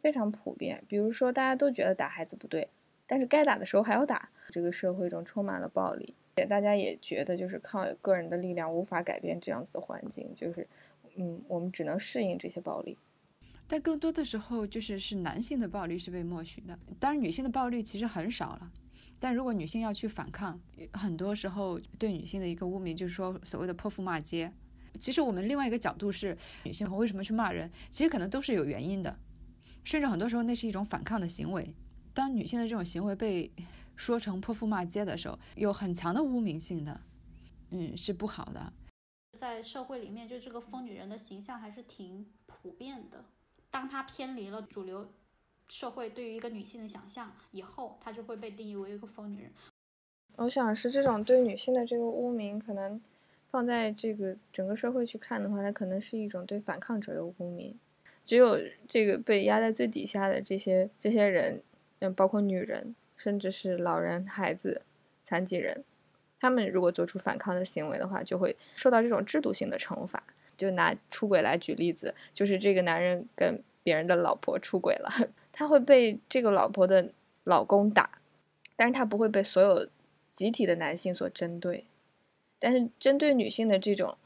[0.00, 0.84] 非常普遍。
[0.86, 2.68] 比如说，大家都觉得打孩子不对，
[3.08, 4.30] 但是该打的时候还要打。
[4.50, 6.14] 这个社会中充满了暴力。
[6.48, 10.66] 大家也觉得，就是靠个人的力量无法改变这样子的环境，就是，
[11.16, 12.96] 嗯，我们只能适应这些暴力。
[13.66, 16.78] 但更多的时候，就是是男性的暴力是被默许的。
[16.98, 18.70] 当然，女性的暴力其实很少了。
[19.20, 20.58] 但如果女性要去反抗，
[20.94, 24.52] 很多时候对女性的一个污名就是说所谓的泼妇骂街。
[24.98, 29.16] 其实我们另外一个角度是，女性为什么去骂人，其实可能都是有原因的，
[29.84, 31.74] 甚至很多时候那是一种反抗的行为。
[32.12, 33.52] 当女性的这种行为被
[33.94, 37.00] 说成泼妇骂街的时候，有很强的污名性的，
[37.70, 38.72] 嗯，是不好的。
[39.38, 43.24] 在社会里面，就这个疯女人的形象还是挺普遍的。
[43.70, 45.12] 当她偏离了主流
[45.70, 49.50] 社会对于一个女性的想象以后，她就会被定义为一个疯女人。
[50.36, 53.00] 我想是这种对女性的这个污名，可能
[53.50, 57.78] 放在这个整个社会去看的话，它可能是一种对反抗者的污名。
[58.26, 61.62] 只有这个被压在最底下的这些这些人，
[62.00, 62.94] 嗯，包括女人。
[63.16, 64.80] 甚至是老人、孩子、
[65.24, 65.84] 残疾人，
[66.40, 70.24] 他们如果做出反抗的行为的话，就会受到这种制度性的惩罚。
[70.56, 75.10] 就拿出轨来举例子，就是这个男人跟别人的老婆出轨了，
[75.52, 77.12] 他会被这个老婆的
[77.44, 78.20] 老公打，
[78.76, 79.88] 但是他不会被所有
[80.34, 81.84] 集体的男性所针对。
[82.58, 84.18] 但是针对女性的这种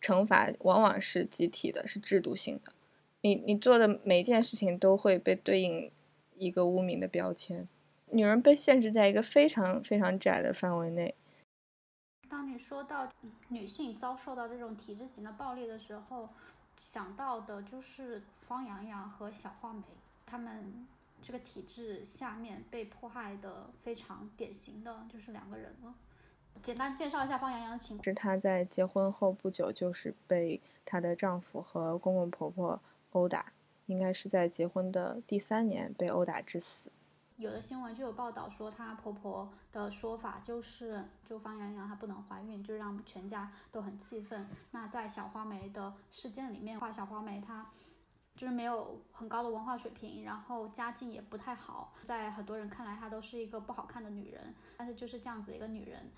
[0.00, 2.72] 惩罚往往是集体的，是制度性的。
[3.20, 5.90] 你你做的每一件事情都会被对应
[6.36, 7.68] 一个污名的标签。
[8.06, 11.14] 女人被限制在一个非常非常窄的范围内。
[12.28, 13.12] 当你说到
[13.48, 16.28] 女性遭受到这种体制型的暴力的时候，
[16.80, 19.82] 想到的就是方洋洋和小花梅，
[20.26, 20.86] 他们
[21.22, 25.94] 这个体制下面被迫害的非常典型的就是两个人了。
[26.62, 32.80] 简单介绍一下方洋洋的情况：是她在结婚后不久就是被她的丈夫和公公婆婆
[33.12, 33.52] 殴打，
[33.86, 36.90] 应该是在结婚的第三年被殴打致死。
[37.40, 44.46] 有的新闻就有报道说，她婆婆的说法就是，就方洋洋她不能怀孕，就让全家都很气愤。
[44.72, 47.66] 那在小花梅的事件里面，话小花梅她
[48.36, 54.54] 就是没有很高的文化水平，然后家境也不太好，在很多人看来，她都是一个不好看的女人。
[54.76, 56.10] 但是就是这样子一个女人。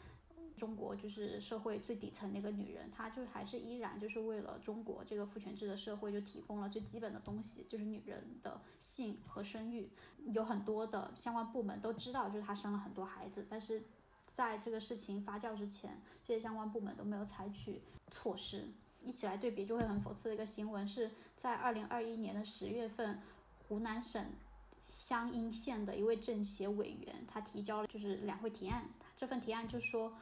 [0.56, 9.90] 中国就是社会最底层的一个女人，她就还是依然就是为了中国这个父权制的社会，就提供了最基本的东西，就是女人的性和生育。
[10.26, 13.82] 有很多的相关部门都知道，就是她生了很多孩子，但是
[14.34, 18.68] 在这个事情发酵之前，这些相关部门都没有采取措施。
[19.00, 23.20] 一起来对比就会很讽刺的一个新闻，是在二零二一年的十月份，
[23.66, 24.24] 湖南省
[24.86, 28.84] 湘阴县的一位政协委员，他提交了就是两会提案，
[29.16, 30.12] 这份提案就说。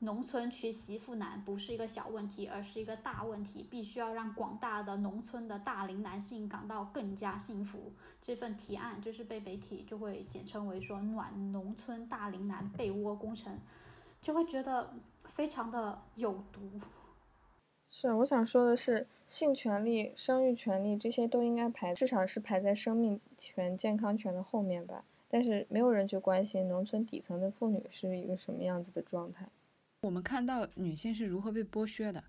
[0.00, 7.92] 农村娶媳妇难不是一个小问题，而是一个大问题，必须要让广大的农村的大龄男性感到更加幸福。
[8.20, 13.58] 这份提案就是被媒体就会简称为说“暖农村大龄男被窝工程”，
[14.20, 14.92] 就会觉得
[15.24, 16.80] 非常的有毒。
[17.88, 25.04] 是，我想说的是，性权利、生育权利这些都应该排，至少是排在生命权、健康权的后面吧。
[25.28, 29.48] 但是没有人去关心农村底层的妇女是一个什么样子的状态。
[30.04, 32.22] 我们看到女性是如何被剥削的，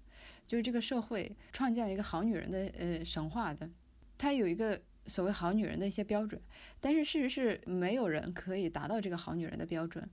[0.48, 3.70] 就是这个社会创建了一个好女人的呃神话的，
[4.18, 6.42] 它有一个所谓好女人的一些标准，
[6.80, 10.10] 但是事实是没有人可以达到这个好女人的标准。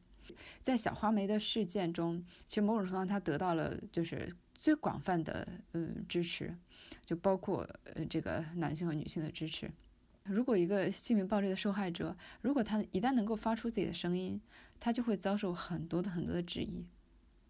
[0.60, 6.52] 在小花梅的事件中，其实某种程度上她得到了就是最广泛的嗯支持，
[7.06, 9.70] 就包括呃这个男性和女性的支持。
[10.24, 14.40] 如果一个性别暴力的受害者，如果他一旦能够发出自己的声音，
[14.80, 16.84] 他就会遭受很多的很多的质疑。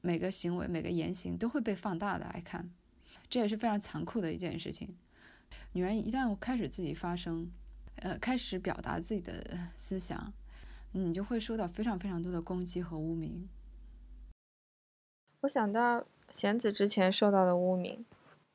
[0.03, 2.69] 每个行为、每个言行都会被放大的来看，
[3.31, 4.95] 这也是非常残酷的一件事情。
[5.73, 7.49] 女人一旦开始自己发声，
[7.97, 10.33] 呃，开始表达自己的思想，
[10.91, 13.49] 你就会受到非常非常多的攻击和污名。
[15.43, 18.05] 我想到贤子之前受到的污名，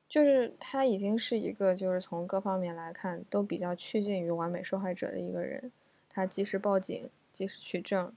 [0.10, 5.72] 就是他已经是一个就是从各方面来看都比较趋近于完美受害者的一个人，
[6.10, 8.12] 他及时报警，及时取证。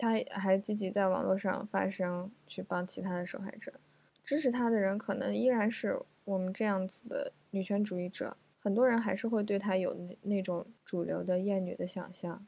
[0.00, 3.74] 他还积极在网络上发声，去帮其他的受害者。
[4.24, 12.46] 支持他的人可能依然是我们这样子的女权主义者，很多人还是会对他有那那种主流的厌女的想象。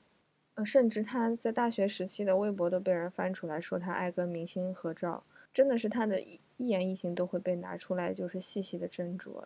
[0.55, 9.45] 呃，甚至他在大学时期的微博都被人翻出来说他爱跟明星合照，真的是他的一言一行都会被拿出来，就是细细的斟酌。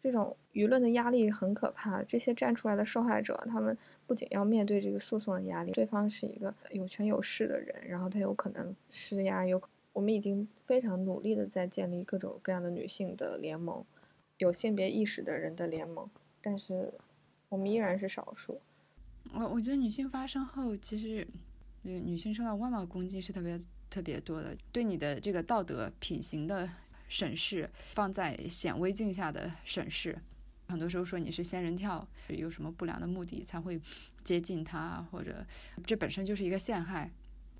[0.00, 2.02] 这种舆论的压力很可怕。
[2.02, 9.46] 这些站出来的受害者，他们不仅要面对这个诉讼的压力，对方是一个有权有势的人，然后他有可能施压。
[9.46, 13.84] 有我们已经非常努力的在建立各种各样的女性的联盟，
[14.38, 16.08] 有性别意识的人的联盟，
[16.40, 16.94] 但是
[17.50, 18.58] 我们依然是少数。
[19.34, 21.26] 我我觉得女性发声后，其实
[21.82, 23.60] 女女性受到外貌攻击是特别
[23.90, 26.66] 特别多的，对你的这个道德品行的。
[27.10, 30.16] 审视放在显微镜下的审视，
[30.68, 33.80] 很多时候说你是仙人跳，有什么不良的目的才会
[34.22, 35.44] 接近他，或者
[35.84, 37.10] 这本身就是一个陷害。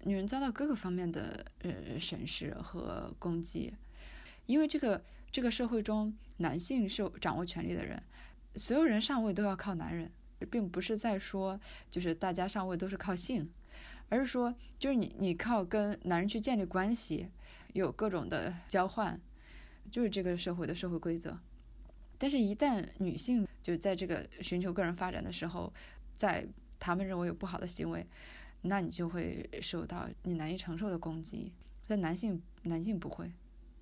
[0.05, 3.75] 女人遭到各个方面的呃审视和攻击，
[4.47, 8.01] 因为这个这个社会中男性是掌握权力的人，
[8.55, 10.09] 所有人上位都要靠男人，
[10.49, 11.61] 并不是在说
[11.91, 13.51] 就是大家上位都是靠性，
[14.09, 17.29] 而是说就是你你靠跟男人去建立关系，
[17.73, 19.21] 有各种的交换。
[19.91, 21.39] 就是这个社会的社会规则，
[22.19, 25.73] 但是，一旦女性就在这个寻求个人发展的时候，
[26.15, 26.47] 在
[26.79, 28.07] 他们认为有不好的行为，
[28.63, 31.53] 那你就会受到你难以承受的攻击。
[31.87, 33.31] 但男性，男性不会。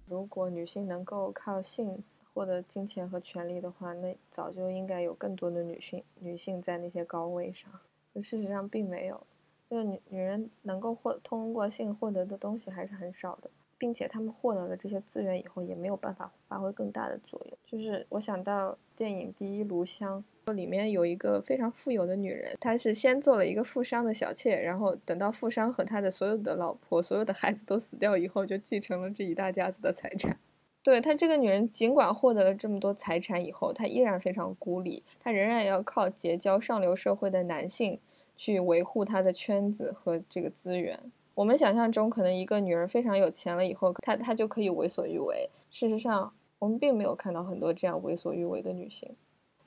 [0.07, 7.71] 如果女性能够靠性获得金钱和权利的话，那早就应该有更多的女性女性在那些高位上。
[8.15, 9.27] 可事实上并没有，
[9.69, 13.51] 就是女女人能够获通过性获得的东西还是很少的。
[13.79, 17.59] 并且他们获得了这些资源以后，也没有办法发挥更大的作用。
[17.65, 30.39] 就是我想到电影《第一炉香》，里面有一个非常富有的女人，她是先做了一个富商的小妾，然后等到富商和他的所有的老婆、所有的孩子都死掉以后，就继承了这一大家子的财产。
[30.83, 38.01] 对她这个女人，尽管获得了这么多财产以后，她依然非常孤立，她仍然要靠结交上流社会的男性
[38.37, 41.13] 去维护她的圈子和这个资源。
[41.39, 45.51] 我们想象中，可能一个女人非常有钱了以后，她她就可以为所欲为。
[45.71, 49.15] 事实上，我们并没有看到很多这样为所欲为的女性。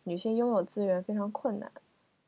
[0.03, 1.71] 女性拥有资源非常困难，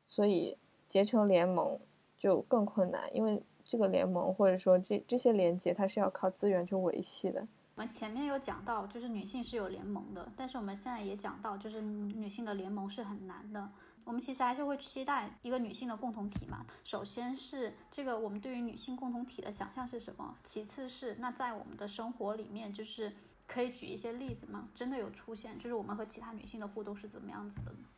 [0.06, 0.56] 所以
[0.88, 1.78] 结成联盟
[2.16, 7.46] 就更困难，因为这个联盟或者说这这些连接，它是要靠资源去维系的。
[7.74, 13.68] 我们前面有讲到，就是女性是有联盟的，但是我们现在也讲到，就是女性的联盟是很难的。
[14.04, 16.64] 我们其实还是会期待一个女性的共同体嘛。
[16.84, 20.36] 首先是这个我们对于女性共同体的想象是什么？
[20.44, 23.12] 其次是那在我们的生活里面，就是
[23.46, 24.68] 可以举一些例子吗？
[24.74, 27.88] 真的有出现，就是我们和其他女性的互动是怎么样子的呢？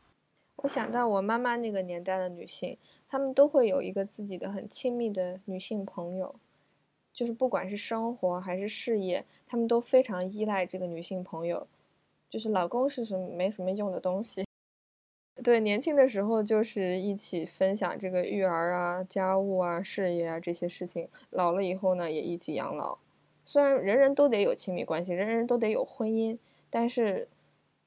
[0.55, 6.39] 我想到我妈妈那个年代的女性，她们都会有一个自己的很亲密的女性朋友，
[7.13, 11.67] 就是不管是生活还是事业，她们都非常依赖这个女性朋友。
[12.29, 14.46] 就是老公是什么没什么用的东西。
[15.47, 21.07] 对，年轻的时候就是一起分享这个育儿啊、家务啊、事业啊这些事情。
[21.29, 22.99] 老了以后呢，也一起养老。
[23.45, 26.37] 虽然人人都得有亲密关系，人人都得有婚姻，
[26.69, 27.29] 但是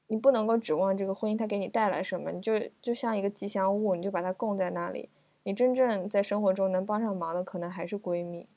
[0.07, 2.31] 你不能够指望这个婚姻它给你带来什么。
[2.31, 5.09] 你就就像一个吉祥物，你就把它供在那里。
[5.43, 8.47] 你真正在生活中能帮上忙的，可能还是闺蜜。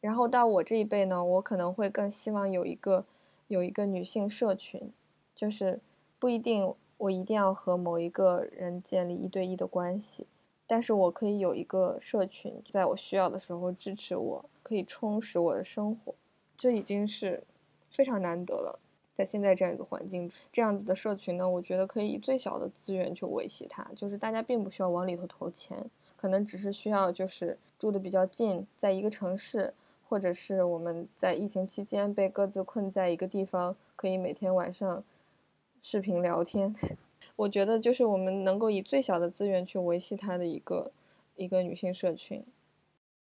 [0.00, 3.04] 然后到我这一辈呢，我可能会更希望有一个
[3.48, 4.94] 有一个女性社群，
[5.34, 5.80] 就是
[6.18, 6.74] 不一定。
[6.98, 10.26] 我一定要和某一个人建立一对一的关系，
[10.66, 16.14] 但是我可以有一个社群，在我需要的时候支持我，可以充实我的生活，
[16.56, 17.44] 这已经是
[17.90, 18.80] 非常难得了。
[19.12, 29.74] 在现在这样一个环境，这样子的社群呢，我觉得可以以最小的资源去维系它，就是大家并不需要往里头投钱，可能只是需要就是住的比较近，在一个城市，
[30.08, 35.04] 或者是我们在疫情期间被各自困在一个地方，可以每天晚上。
[35.80, 36.74] 视频聊天，
[37.36, 40.92] 我觉得就是我们能够以最小的资源去维系它的一个
[41.36, 42.44] 一个女性社群。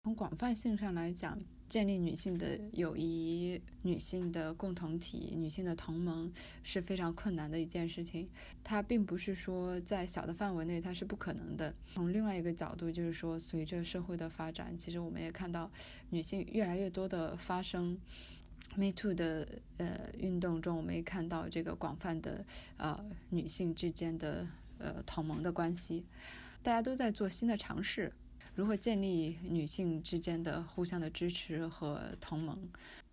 [0.04, 1.40] 从广泛性上来讲，
[1.70, 6.32] 建立女性的友谊、女性的共同体、女性的同盟
[6.62, 8.30] 是非常困难的一件事情。
[8.66, 11.74] 它并不是说在小的范围内它是不可能的。
[11.94, 15.72] 从另外一个角度，就是说随着社会的发展，其实我们也看到
[16.10, 17.98] 女性越来越多的发生。
[18.76, 19.48] Me Too 的
[19.78, 22.46] 呃运动中，我们也看到这个广泛的
[22.78, 22.98] 呃
[23.30, 24.48] 女性之间的
[24.80, 26.06] 呃同盟的关系，
[26.62, 28.12] 大家都在做新的尝试，
[28.56, 32.58] 如何建立女性之间的互相的支持和同盟。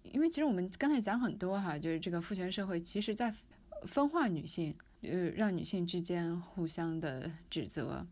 [0.03, 3.35] 因为其实我们刚才讲很多哈，就是这个父权社会其实在
[3.83, 8.07] 分化女性，呃，让女性之间互相的指责，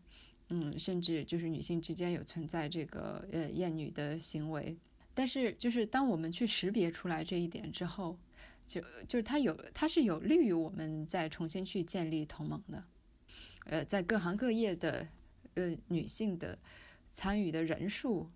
[0.49, 4.77] 嗯，甚至就是女性之间有存在这个呃厌女的行为。
[5.19, 8.17] 但是，就是当我们去识别出来这一点之后，
[8.65, 12.85] 就就是它有，它是有利于我们再重新去建立同盟的。
[13.65, 15.05] 呃，在各行各业的
[15.55, 16.57] 呃女性的
[17.09, 18.29] 参与的人数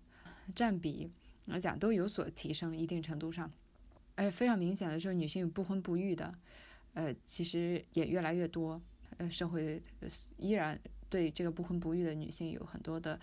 [0.54, 1.10] 占比
[1.46, 3.50] 来讲，都有所提升，一定程度上，
[4.16, 6.34] 哎，非常明显的就是女性不婚不育的，
[6.92, 8.78] 呃，其实也越来越多。
[9.16, 9.80] 呃，社会
[10.36, 10.78] 依然
[11.08, 13.18] 对这个不婚不育的女性有很多的。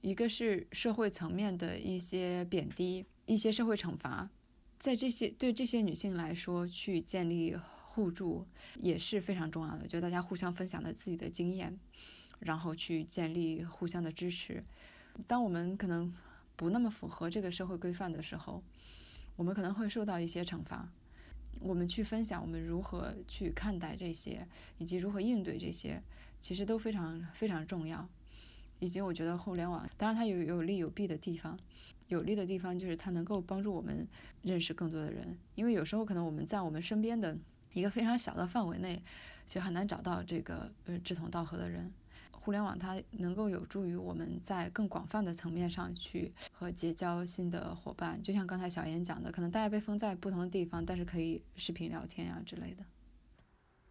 [0.00, 4.30] 一个是社会层面的一些贬低、一些社会惩罚，
[4.78, 7.56] 在这些对这些女性来说，去建立
[7.88, 9.88] 互助也是非常重要的。
[9.88, 11.78] 就大家互相分享的自己的经验，
[12.40, 14.62] 然后去建立互相的支持。
[15.26, 16.12] 当我们可能
[16.56, 18.62] 不那么符合这个社会规范的时候，
[19.34, 20.88] 我们可能会受到一些惩罚。
[21.58, 26.02] 我们去分享我们如何去看待这些，以及如何应对这些，
[26.38, 28.06] 其实都非常非常重要。
[28.78, 31.58] 以及我觉得互联网，当然它有有利有弊的地方。
[32.08, 34.06] 有利的地方就是它能够帮助我们
[34.42, 37.36] 认识更多的人，因为有时候可能我们在我们身边的
[37.72, 39.02] 一个非常小的范围内，
[39.44, 41.92] 就很难找到这个呃志同道合的人。
[42.30, 48.22] 互联网它能够有助于我们在更广泛的层面上去和结交新的伙伴。
[48.22, 52.84] 就像刚才小严讲的，可能大家被封在不同的地方，但是可以视频聊天啊之类的。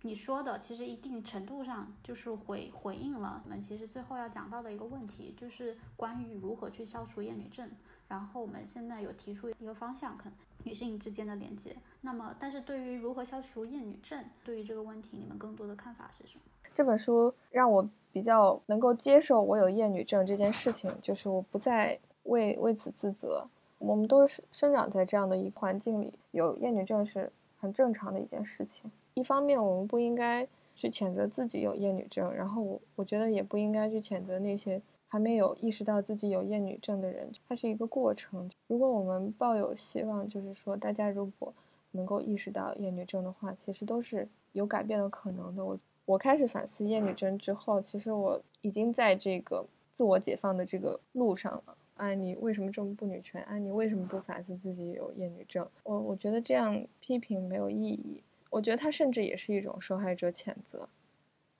[0.06, 7.68] 你说的其实一定程度上就是回回应了我们其实最后要讲到的一个问题，就是关于如何去消除厌女症。
[8.08, 10.34] 然后我们现在有提出一个方向，可能
[10.64, 11.76] 女性之间的连接。
[12.02, 16.42] 那么，但是对于如何消除厌女症，对于这个问题，你们更多的看法是什么？
[16.76, 23.48] 这本书让我比较能够接受我有厌女症这件事情，就是我不再为为此自责。
[23.80, 27.32] 我们都是生长在这样的一个环境里，有厌女症是
[27.66, 28.92] 很正常的一件事情。
[29.16, 37.32] 一方面，我们不应该去谴责自己有厌女症，然后我我觉得也不应该去谴责那些还没有意识到自己有厌女症的人。
[37.48, 38.50] 它是一个过程。
[38.68, 41.54] 如果我们抱有希望，就是说大家如果
[41.92, 45.66] 能够意识到厌女症的话，其实都是有改变的可能的。
[45.66, 51.78] 我我开始反思厌女症之后，其实我已经在这个自我解放的这个路上了。
[51.96, 53.42] 哎，你为什么这么不女权？
[53.44, 55.70] 哎，你为什么不反思自己有厌女症？
[55.84, 58.22] 我我觉得这样批评没有意义。
[58.52, 60.88] 我觉得它甚至也是一种受害者谴责，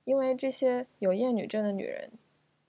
[0.04, 2.12] 因为这些有厌女症的女人，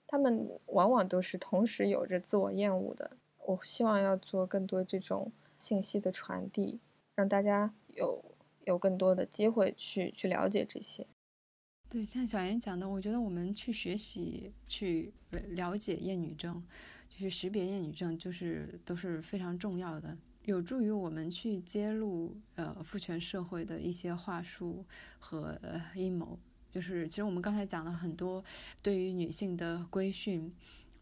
[0.07, 3.11] 她们往往都是同时有着自我厌恶的。
[3.45, 6.79] 我希望要做更多这种信息的传递，
[7.15, 8.23] 让大家有
[8.65, 11.07] 有更多的机会去去了解这些。
[11.89, 15.13] 对，像小严讲的，我觉得我们去学习、去
[15.51, 16.61] 了解厌女症。
[17.09, 24.85] 去识别厌女症，就是都是非常重要的，有助于我们去揭露呃父权社会的一些话术
[25.19, 25.59] 和
[25.95, 26.37] 阴谋。
[26.71, 28.43] 就是其实我们刚才讲了很多
[28.83, 30.53] 对于女性的规训，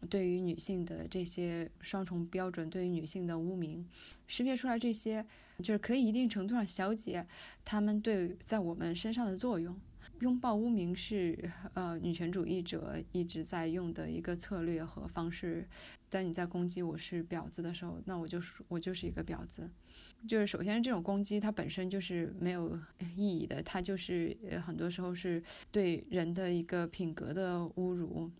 [0.08, 3.86] 对于女性的这些双重标准，对于女性的污名，
[4.26, 5.26] 识别出来这些，
[5.58, 7.26] 就是可以一定程度上消解
[7.64, 9.78] 他们对在我们身上的作用。
[10.20, 15.68] 拥抱污名是呃女权主义者一直在用的一个策略和方式。
[16.08, 19.70] 当你在攻击我是婊子的时候，那我就是我就是一个婊子。
[20.26, 22.78] 就是首先这种攻击它本身就是没有
[23.16, 28.30] 意义的，它就是很多时候是对人的一个品格的侮辱。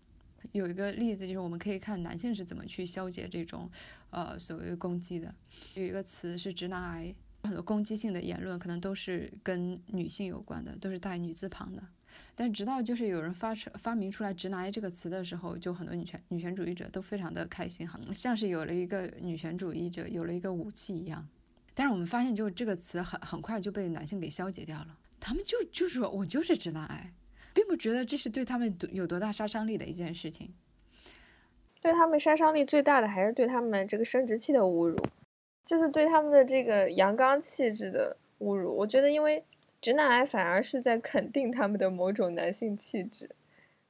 [0.53, 3.69] 有一个例子就是我们可以看男性是怎么去消解这种
[4.11, 5.33] 呃所谓攻击的。
[5.75, 7.13] 有一个词是直男癌。
[7.47, 11.81] 很多攻击性的言论可能都是跟女性有关的，都是带女字旁的。
[12.35, 21.27] 但直到就是有人发出发明出来“直男癌”这个词的时候，就很多女权女权主义者都非常的开心，哈，像是有了一个女权主义者有了一个武器一样。
[21.73, 24.97] 但是我们发现，就这个词很很快就被男性给消解掉了。
[25.19, 27.11] 他们就就说我就是直男癌，
[27.53, 30.53] 并不觉得这是对他们有多大杀伤力的一件事情。
[31.81, 34.97] 对他们杀伤力最大的还是对他们这个生殖器的侮辱。
[35.67, 39.43] 就是对他们的这个阳刚气质的侮辱，我觉得，因为
[39.81, 43.29] 直男癌反而是在肯定他们的某种男性气质，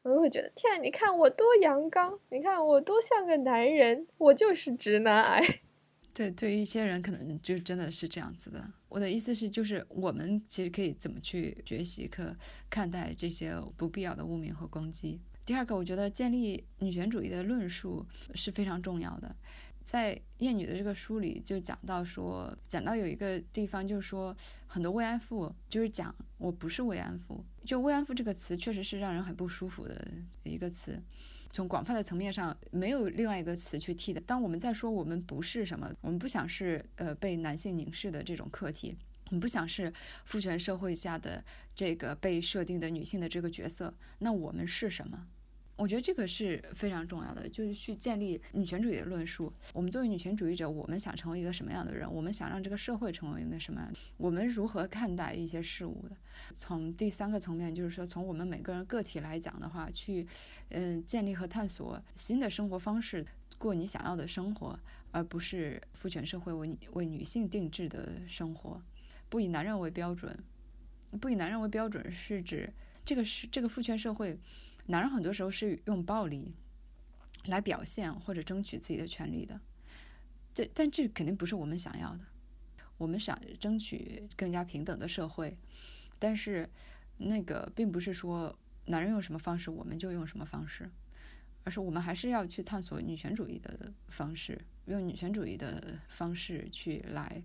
[0.02, 5.60] 我就会觉得，天，你看我多阳刚，你看我多像个男人，我就是直男癌。
[6.16, 8.60] 对，对于一些人可能就真的是这样子的。
[8.90, 12.36] 我的意思是，就是我们其实可以怎么去学习、可
[12.72, 15.22] 看待这些不必要的污名和攻击。
[15.46, 18.04] 第二个，我觉得建立女权主义的论述
[18.34, 19.36] 是非常重要的。
[19.88, 24.36] 在厌女的这个书里就讲到说，讲到有一个地方就是说，
[24.68, 30.06] 很多慰安妇就是讲我不是慰安妇，就慰安妇这个词确实是让人很不舒服的
[30.44, 31.02] 一个词，
[31.52, 34.22] 从广泛的层面上没有另外一个词去替代。
[34.26, 39.94] 当我们在说我们不是什么，我们不想是呃被男性凝视的这种客体，我们不想是
[40.26, 41.42] 父权社会下的
[41.74, 45.28] 这个被设定的女性的这个角色，那我们是什么？
[45.78, 49.54] 我觉得这个是非常重要的，就是去建立女权主义的论述。
[49.74, 52.12] 我们作为女权主义者，我们想成为一个什么样的人？
[52.12, 53.94] 我们想让这个社会成为一个什么样？
[54.18, 56.18] 我们如何看待一些事物的？
[56.56, 60.28] 从第三个层面，就是说从我们每个人个体来讲的话，去
[60.70, 63.24] 嗯建立和探索新的生活方式，
[63.60, 64.80] 过你想要的生活，
[65.12, 68.82] 而不是父权社会为你为女性定制的生活，
[69.30, 70.36] 不以男人为标准。
[71.22, 72.68] 不以男人为标准是指
[73.06, 74.40] 这个是这个父权社会。
[74.88, 76.56] 男人很多时候是用暴力
[77.46, 79.60] 来表现或者争取自己的权利的，
[80.54, 82.20] 这但这肯定不是我们想要的。
[82.98, 85.58] 我们想争取更加平等的社会，
[86.18, 86.68] 但是
[87.18, 90.90] 那个并不是说男人用什么方式我们就用什么方式，
[91.64, 97.44] 而是我们还是要去探索女权主义的方式，用女权主义的方式去来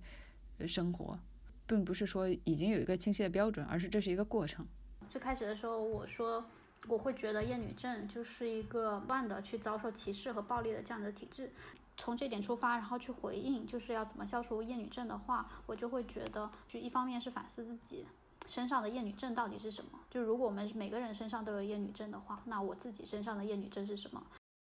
[0.66, 1.18] 生活，
[1.66, 4.66] 并不是说已经有一个清晰的标准，而是这是一个过程。
[5.10, 6.44] 最开始的时候我说。
[6.88, 11.52] 我会觉得厌女症就是一个不断的去遭受歧视和暴力的这样的体质。
[11.96, 18.06] 从这点出发，然后去回应，就是要怎么消除厌女症的话，我就会觉得，就一方面是反思自己
[18.46, 20.00] 身上的厌女症到底是什么。
[20.10, 24.22] 就如果我们每个人身上都有厌女症的话，那我自己身上的厌女症是什么？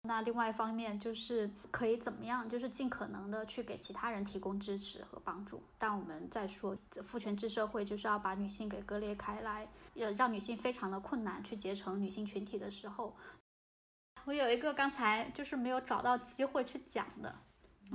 [0.03, 5.61] 那另外一方面就是可以怎么样，就是尽可能的去给其他人提供支持和帮助。
[5.77, 13.15] 但我们在说父权制社会就是要把女性给割裂开来，要让女性非常的困难去结成女性群体的时候，
[14.23, 17.35] 我有一个刚才就是没有找到机会去讲的，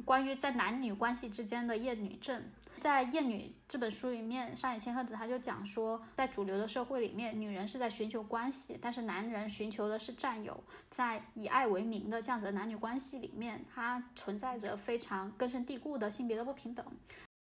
[0.05, 2.42] 关于在男女关系之间的厌女症。
[2.85, 10.62] 在《厌女》这本书里面，上野千鹤子他就讲说，在主流的社会里面，女人是在寻求关系，但是男人寻求的是占有。
[10.91, 16.85] 在以爱为名的这样子的男女关系里面，它存在着非常根深蒂固的性别的不平等。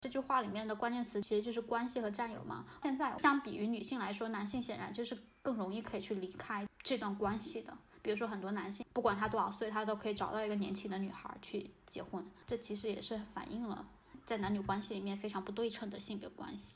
[0.02, 2.66] 这句话里面的关键词其实就是关系和占有嘛。
[2.82, 7.78] 现在相比于女性来说，男性显然就是更容易可以去离开这段关系的。
[8.02, 12.26] 比如说很多男性，不管他多少岁，他都可以找到一个年轻的女孩去结婚。
[12.48, 13.88] 这其实也是反映了。
[14.28, 16.76] 在男女关系里面非常不对称的性别关系。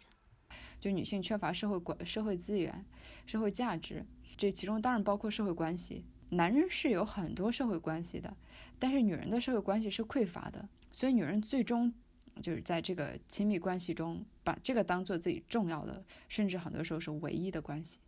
[0.79, 2.85] 就女性缺乏社会管、社会资源、
[3.25, 4.05] 社会价值，
[4.37, 6.05] 这其中当然包括社会关系。
[6.29, 8.33] 男人是有很多社会关系的，
[8.79, 11.93] 但是女人的社会关系是匮乏的，所以女人最终
[12.41, 17.99] 就是在这个亲密关系中，把这个当做自己重要的，甚至很多时候是唯一的关系。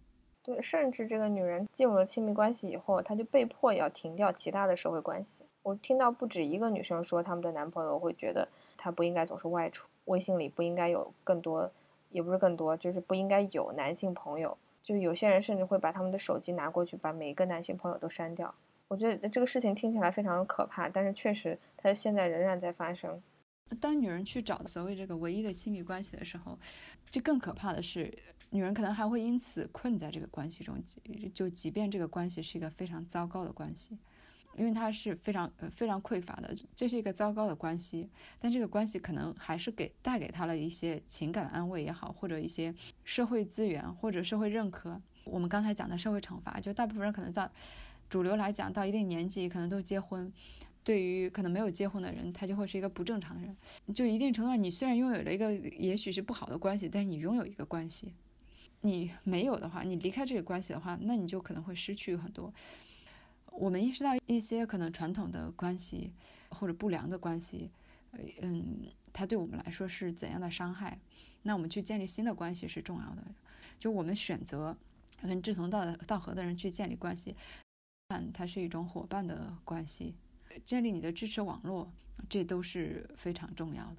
[0.42, 5.44] 对，甚至这个女人进入了亲密关系以后，她就被迫要停掉其他的社会关系。
[5.62, 8.48] 我听到不止一个女生说，她们的男朋友会觉得
[8.84, 11.72] 他不应该总是外出，微信里不应该有更多，
[12.10, 14.58] 也不是更多，就是不应该有男性朋友。
[14.84, 18.54] 就有些人甚至会把他们的手机拿过去，把每一个男性朋友都删掉。
[18.90, 23.24] 我觉得这个事情听起来非常的可怕，但是确实，它现在仍然在发生。
[23.80, 26.60] 当女人去找所谓这个唯一的亲密关系的时候，
[27.10, 28.14] 这更可怕的是，
[28.50, 30.76] 女人可能还会因此困在这个关系中，
[31.34, 33.98] 就即便这个关系是一个非常糟糕的关系。
[34.56, 42.74] 因为他是非常呃非常匮乏的，这是一个糟糕的关系，但这个关系可能还是给带给他了一些情感的安慰也好，或者一些
[43.04, 45.02] 社会资源或者社会认可。
[45.24, 47.50] 我们刚才讲的社会惩罚，就大部分人可能到
[48.10, 50.32] 主流来讲到一定年纪可能都结婚，
[50.84, 53.56] 对于可能没有结婚的人，他就会是一个不正常的人。
[53.96, 58.14] 就一定程度上，你虽然拥有了一个也许是不好的关系，但是你拥有一个关系，
[58.82, 62.54] 你没有的话，你离开这个关系的话，那你就可能会失去很多。
[63.58, 66.12] 我们意识到一些可能传统的关系
[66.50, 67.70] 或者不良的关系，
[68.42, 71.00] 嗯，它对我们来说是怎样的伤害？
[71.44, 73.24] 那我们去建立新的关系是重要的。
[73.80, 74.76] 就我们选择
[75.22, 77.36] 跟志同道道合的人去建立关系，
[78.08, 80.16] 但它是一种伙伴的关系，
[80.64, 81.92] 建立你的支持网络，
[82.30, 83.98] 这都是非常重要的。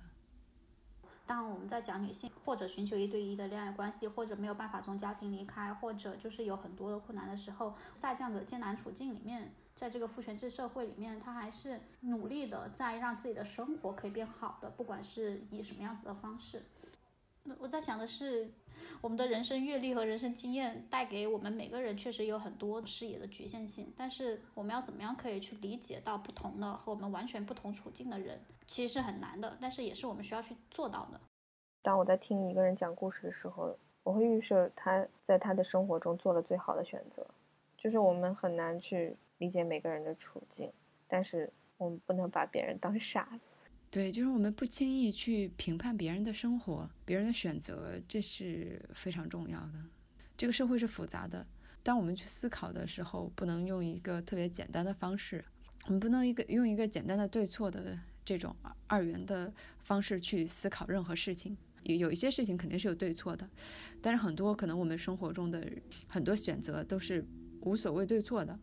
[1.26, 16.62] 当我们在讲女性或者寻求一对一的恋爱关系，或者没有办法从家庭离开，或者就是有很多的困难的时候，在这样的艰难处境里面，在这个父权制社会里面，她还是努力的在让自己的生活可以变好的，不管是以什么样子的方式。
[17.58, 18.50] 我在想的是，
[19.00, 31.20] 我们的人生阅历和人生经验带给我们每个人确实有很多视野的局限性，但是我们要怎么样可以去理解到不同的和我们完全不同处境的人，其实是很难的，但是也是我们需要去做到的。
[31.82, 37.26] 当我在听一个人讲故事的时候，我会预设他在他的生活中做了最好的选择，
[37.76, 40.72] 就是我们很难去理解每个人的处境，
[41.06, 43.53] 但是我们不能把别人当傻子。
[43.94, 49.74] 对，就是我们不轻易去评判别人的生活、别人的选择，这是非常重要的。
[50.36, 51.46] 这个社会是复杂的，
[51.80, 55.44] 当我们去思考的时候，不能用一个特别简单的方式，
[55.84, 58.56] 我们不能一个用一个简单的对错的这种
[58.88, 61.56] 二元的方式去思考任何事情。
[61.84, 63.48] 有有一些事情肯定是有对错的，
[64.02, 65.64] 但是很多可能我们生活中的
[66.08, 67.24] 很多选择都是
[67.60, 68.58] 无所谓对错的，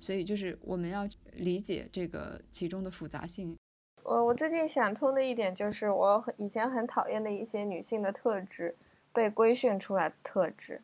[0.00, 3.54] 所以就是我们要理解这个其中的复杂性。
[4.02, 8.74] 我我最近想通的一点就是，我以前很讨厌的一些女性的特质，
[9.12, 10.82] 被规训出来的特质，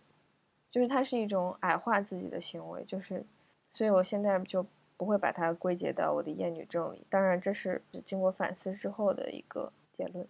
[0.71, 3.27] 就是它是一种矮化自己的行为，就是，
[3.69, 4.65] 所以我现在就
[4.97, 7.05] 不会把它归结到我的厌女症里。
[7.11, 10.27] 当然，这是经过反思之后的一个结论。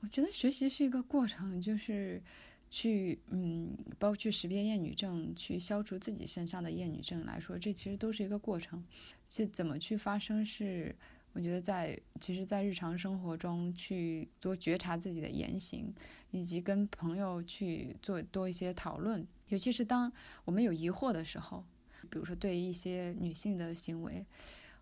[0.00, 2.22] 我觉得学习是一个过程，就是
[2.70, 8.84] 去嗯，包括去识别厌女症，去消除自己身上的厌女症来说，这其实都是一个过程。
[9.28, 10.94] 是怎么去发生是？
[11.34, 15.90] 我觉得在其实，在日常生活中去多觉察自己的言行，
[16.30, 20.12] 以及跟朋友去做多一些讨论，尤其是当
[20.44, 21.64] 我们有疑惑的时候，
[22.10, 24.26] 比如说对一些女性的行为，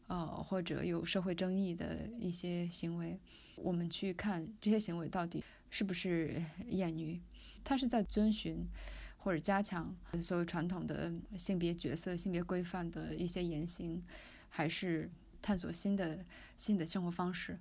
[0.09, 3.16] 呃，或者有社会争议的一些行为，
[3.55, 7.20] 我们去看这些行为到底是不是厌女，
[7.62, 8.66] 她是在遵循
[9.18, 14.03] 或者加强所谓传统的性别角色、性别规范的一些言行，
[14.48, 15.09] 还是？
[15.43, 16.24] 探索新的
[16.57, 17.59] 新的生活方式。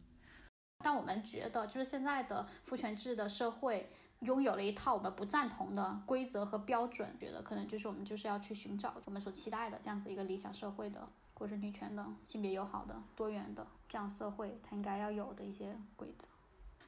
[0.84, 16.26] 但我们觉得，就是现在的父权制的社会拥有了一套我们不赞同的规则和标准，觉得可能就是我们就是要去寻找我们所期待的这样子一个理想社会的，或者女权的、性别友好的、多元的这样社会，它应该要有的一些规则。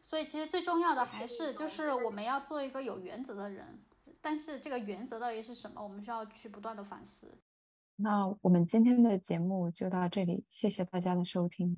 [0.02, 3.80] 所以，其实最重要的还是就是我们要做一个有原则的人。
[4.24, 5.82] 但是，这个原则到底是什么？
[5.82, 7.38] 我们需要去不断的反思。
[8.02, 11.78] 那我们今天的节目就到这里，谢谢大家的收听。